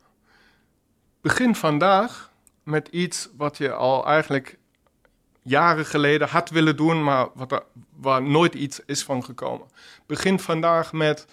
Begin 1.22 1.56
vandaag 1.56 2.32
met 2.64 2.88
iets 2.92 3.30
wat 3.38 3.58
je 3.58 3.72
al 3.72 4.06
eigenlijk 4.06 4.58
jaren 5.42 5.86
geleden 5.86 6.28
had 6.28 6.50
willen 6.50 6.76
doen, 6.76 7.04
maar 7.04 7.28
wat 7.34 7.52
er, 7.52 7.64
waar 8.00 8.24
nooit 8.24 8.54
iets 8.54 8.80
is 8.86 9.04
van 9.04 9.24
gekomen. 9.24 9.68
Begin 10.06 10.40
vandaag 10.40 10.94
met 10.94 11.28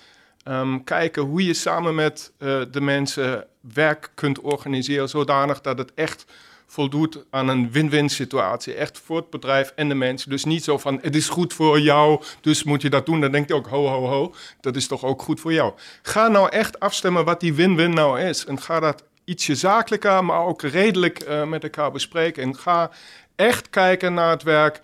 um, 0.45 0.85
kijken 0.85 1.23
hoe 1.23 1.45
je 1.45 1.55
samen 1.55 1.95
met 1.95 2.33
uh, 2.39 2.63
de 2.71 2.81
mensen 2.81 3.47
werk 3.61 4.11
kunt 4.15 4.41
organiseren, 4.41 5.09
zodanig 5.09 5.61
dat 5.61 5.79
het 5.79 5.95
echt 5.95 6.25
voldoet 6.67 7.25
aan 7.31 7.49
een 7.49 7.71
win-win 7.71 8.09
situatie. 8.09 8.75
Echt 8.75 9.01
voor 9.05 9.17
het 9.17 9.31
bedrijf 9.31 9.73
en 9.77 9.89
de 9.89 9.95
mensen. 9.95 10.31
Dus 10.31 10.45
niet 10.45 10.65
zo 10.65 10.79
van, 10.79 10.99
het 11.03 11.17
is 11.17 11.29
goed 11.29 11.55
voor 11.55 11.81
jou, 11.81 12.23
dus 12.41 12.63
moet 12.63 12.83
je 12.83 12.91
dat 12.91 13.07
doen. 13.07 13.21
Dan 13.21 13.33
denk 13.33 13.49
je 13.49 13.55
ook, 13.55 13.67
ho, 13.67 13.87
ho, 13.87 14.07
ho, 14.07 14.35
dat 14.61 14.77
is 14.77 14.87
toch 14.87 15.05
ook 15.05 15.23
goed 15.23 15.41
voor 15.41 15.53
jou. 15.53 15.73
Ga 16.03 16.29
nou 16.29 16.49
echt 16.49 16.81
afstemmen 16.81 17.25
wat 17.25 17.41
die 17.41 17.55
win-win 17.55 17.95
nou 17.95 18.21
is. 18.21 18.45
En 18.45 18.61
ga 18.61 18.81
dat 18.81 19.05
ietsje 19.25 19.55
zakelijker, 19.55 20.25
maar 20.25 20.45
ook 20.45 20.63
redelijk 20.63 21.29
uh, 21.29 21.45
met 21.45 21.63
elkaar 21.63 21.93
bespreken. 21.93 22.43
En 22.43 22.57
ga 22.57 22.91
echt 23.37 23.71
kijken 23.71 24.15
naar 24.15 24.31
het 24.31 24.43
werk 24.43 24.81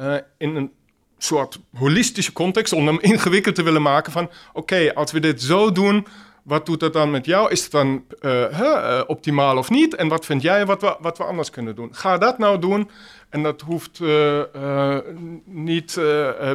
uh, 0.00 0.14
in 0.38 0.56
een 0.56 0.72
soort 1.18 1.58
holistische 1.76 2.32
context, 2.32 2.72
om 2.72 2.86
hem 2.86 2.98
ingewikkeld 3.00 3.54
te 3.54 3.62
willen 3.62 3.82
maken 3.82 4.12
van, 4.12 4.30
oké, 4.52 4.94
als 4.94 5.12
we 5.12 5.20
dit 5.20 5.42
zo 5.42 5.72
doen 5.72 6.06
wat 6.42 6.66
doet 6.66 6.80
dat 6.80 6.92
dan 6.92 7.10
met 7.10 7.26
jou? 7.26 7.50
Is 7.50 7.62
het 7.62 7.70
dan 7.70 8.04
uh, 8.20 9.00
optimaal 9.06 9.56
of 9.56 9.70
niet? 9.70 9.94
En 9.94 10.08
wat 10.08 10.24
vind 10.24 10.42
jij 10.42 10.66
wat 10.66 10.80
we, 10.80 10.96
wat 11.00 11.18
we 11.18 11.24
anders 11.24 11.50
kunnen 11.50 11.74
doen? 11.74 11.94
Ga 11.94 12.18
dat 12.18 12.38
nou 12.38 12.58
doen. 12.58 12.90
En 13.28 13.42
dat 13.42 13.60
hoeft 13.60 13.98
uh, 13.98 14.98
niet 15.44 15.94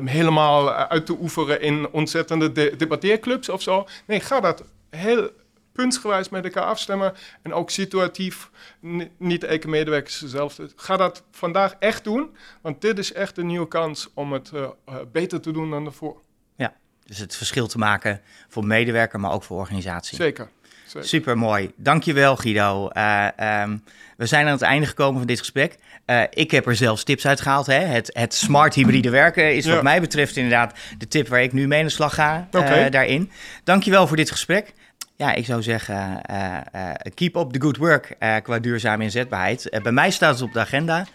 helemaal 0.05 0.71
uit 0.71 1.05
te 1.05 1.17
oefenen 1.21 1.61
in 1.61 1.89
ontzettende 1.91 2.51
de 2.51 2.73
debatteerclubs 2.77 3.49
of 3.49 3.61
zo. 3.61 3.87
Nee, 4.05 4.19
ga 4.19 4.39
dat 4.39 4.63
heel 4.89 5.29
puntsgewijs 5.71 6.29
met 6.29 6.43
elkaar 6.43 6.63
afstemmen. 6.63 7.13
En 7.41 7.53
ook 7.53 7.69
situatief, 7.69 8.49
niet 9.17 9.43
elke 9.43 9.67
medewerkers 9.67 10.19
dezelfde. 10.19 10.69
Ga 10.75 10.97
dat 10.97 11.23
vandaag 11.31 11.75
echt 11.79 12.03
doen, 12.03 12.35
want 12.61 12.81
dit 12.81 12.97
is 12.97 13.13
echt 13.13 13.37
een 13.37 13.47
nieuwe 13.47 13.67
kans 13.67 14.09
om 14.13 14.33
het 14.33 14.51
beter 15.11 15.41
te 15.41 15.51
doen 15.51 15.69
dan 15.69 15.83
daarvoor. 15.83 16.21
Dus 17.07 17.17
het 17.17 17.35
verschil 17.35 17.67
te 17.67 17.77
maken 17.77 18.21
voor 18.47 18.65
medewerker, 18.65 19.19
maar 19.19 19.31
ook 19.31 19.43
voor 19.43 19.57
organisatie. 19.57 20.17
Zeker. 20.17 20.49
Zeker. 20.87 21.07
Super 21.07 21.37
mooi. 21.37 21.71
Dankjewel, 21.75 22.35
Guido. 22.35 22.89
Uh, 22.93 23.27
um, 23.61 23.83
we 24.17 24.25
zijn 24.25 24.45
aan 24.45 24.51
het 24.51 24.61
einde 24.61 24.87
gekomen 24.87 25.17
van 25.17 25.27
dit 25.27 25.39
gesprek. 25.39 25.75
Uh, 26.05 26.21
ik 26.29 26.51
heb 26.51 26.67
er 26.67 26.75
zelfs 26.75 27.03
tips 27.03 27.27
uit 27.27 27.41
gehaald. 27.41 27.65
Hè? 27.65 27.79
Het, 27.79 28.09
het 28.13 28.33
smart 28.33 28.73
hybride 28.73 29.09
werken 29.09 29.55
is, 29.55 29.65
wat 29.65 29.83
mij 29.83 30.01
betreft, 30.01 30.35
inderdaad 30.35 30.73
de 30.97 31.07
tip 31.07 31.27
waar 31.27 31.41
ik 31.41 31.53
nu 31.53 31.67
mee 31.67 31.79
aan 31.79 31.85
de 31.85 31.91
slag 31.91 32.13
ga 32.13 32.47
okay. 32.51 32.89
daarin. 32.89 33.31
Dankjewel 33.63 34.07
voor 34.07 34.17
dit 34.17 34.31
gesprek. 34.31 34.73
Ja, 35.17 35.33
ik 35.33 35.45
zou 35.45 35.61
zeggen, 35.61 36.21
keep 37.13 37.35
up 37.35 37.51
the 37.51 37.61
good 37.61 37.77
work 37.77 38.15
qua 38.43 38.59
duurzame 38.59 39.03
inzetbaarheid. 39.03 39.79
bij 39.83 39.91
mij 39.91 40.11
staat 40.11 40.33
het 40.33 40.43
op 40.43 40.53
de 40.53 40.59
agenda. 40.59 41.05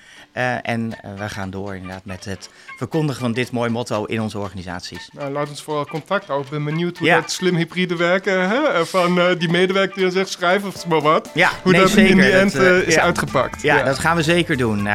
en 0.62 0.91
we 1.17 1.29
gaan 1.29 1.51
door 1.51 1.75
inderdaad 1.75 2.05
met 2.05 2.25
het 2.25 2.51
verkondigen 2.77 3.21
van 3.21 3.33
dit 3.33 3.51
mooie 3.51 3.71
motto 3.71 4.05
in 4.05 4.21
onze 4.21 4.38
organisaties. 4.38 5.11
Nou, 5.12 5.33
laat 5.33 5.49
ons 5.49 5.62
vooral 5.62 5.87
contact 5.87 6.27
houden. 6.27 6.47
Ik 6.47 6.55
ben 6.55 6.65
benieuwd 6.65 6.99
hoe 6.99 7.09
dat 7.09 7.31
slim 7.31 7.57
hybride 7.57 7.97
werken 7.97 8.49
hè? 8.49 8.87
van 8.87 9.37
die 9.38 9.49
medewerker 9.49 9.95
die 9.95 10.05
dan 10.05 10.12
zegt 10.12 10.29
schrijf 10.31 10.65
of 10.65 10.87
maar 10.87 11.01
wat. 11.01 11.31
Ja, 11.35 11.51
hoe 11.62 11.73
dat 11.73 11.91
zeker. 11.91 12.11
in 12.11 12.17
die 12.17 12.33
end 12.33 12.55
is 12.87 12.99
uitgepakt. 12.99 13.62
Ja, 13.62 13.83
dat 13.83 13.99
gaan 13.99 14.17
we 14.17 14.23
zeker 14.23 14.57
doen. 14.57 14.88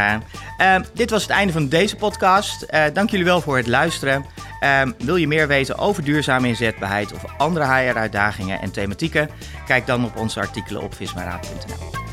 dit 0.93 1.09
was 1.09 1.21
het 1.21 1.31
einde 1.31 1.53
van 1.53 1.69
deze 1.69 1.95
podcast. 1.95 2.65
dank 2.93 3.09
jullie 3.09 3.25
wel 3.25 3.41
voor 3.41 3.57
het 3.57 3.67
luisteren. 3.67 4.25
Wil 4.97 5.15
je 5.15 5.27
meer 5.27 5.47
weten 5.47 5.77
over 5.77 6.03
duurzame 6.03 6.47
inzetbaarheid 6.47 7.13
of 7.13 7.23
andere 7.37 7.65
HR-uitdagingen 7.65 8.61
en 8.61 8.71
Kijk 9.65 9.85
dan 9.85 10.05
op 10.05 10.15
onze 10.15 10.39
artikelen 10.39 10.81
op 10.81 10.93
vismaraad.nl. 10.93 12.06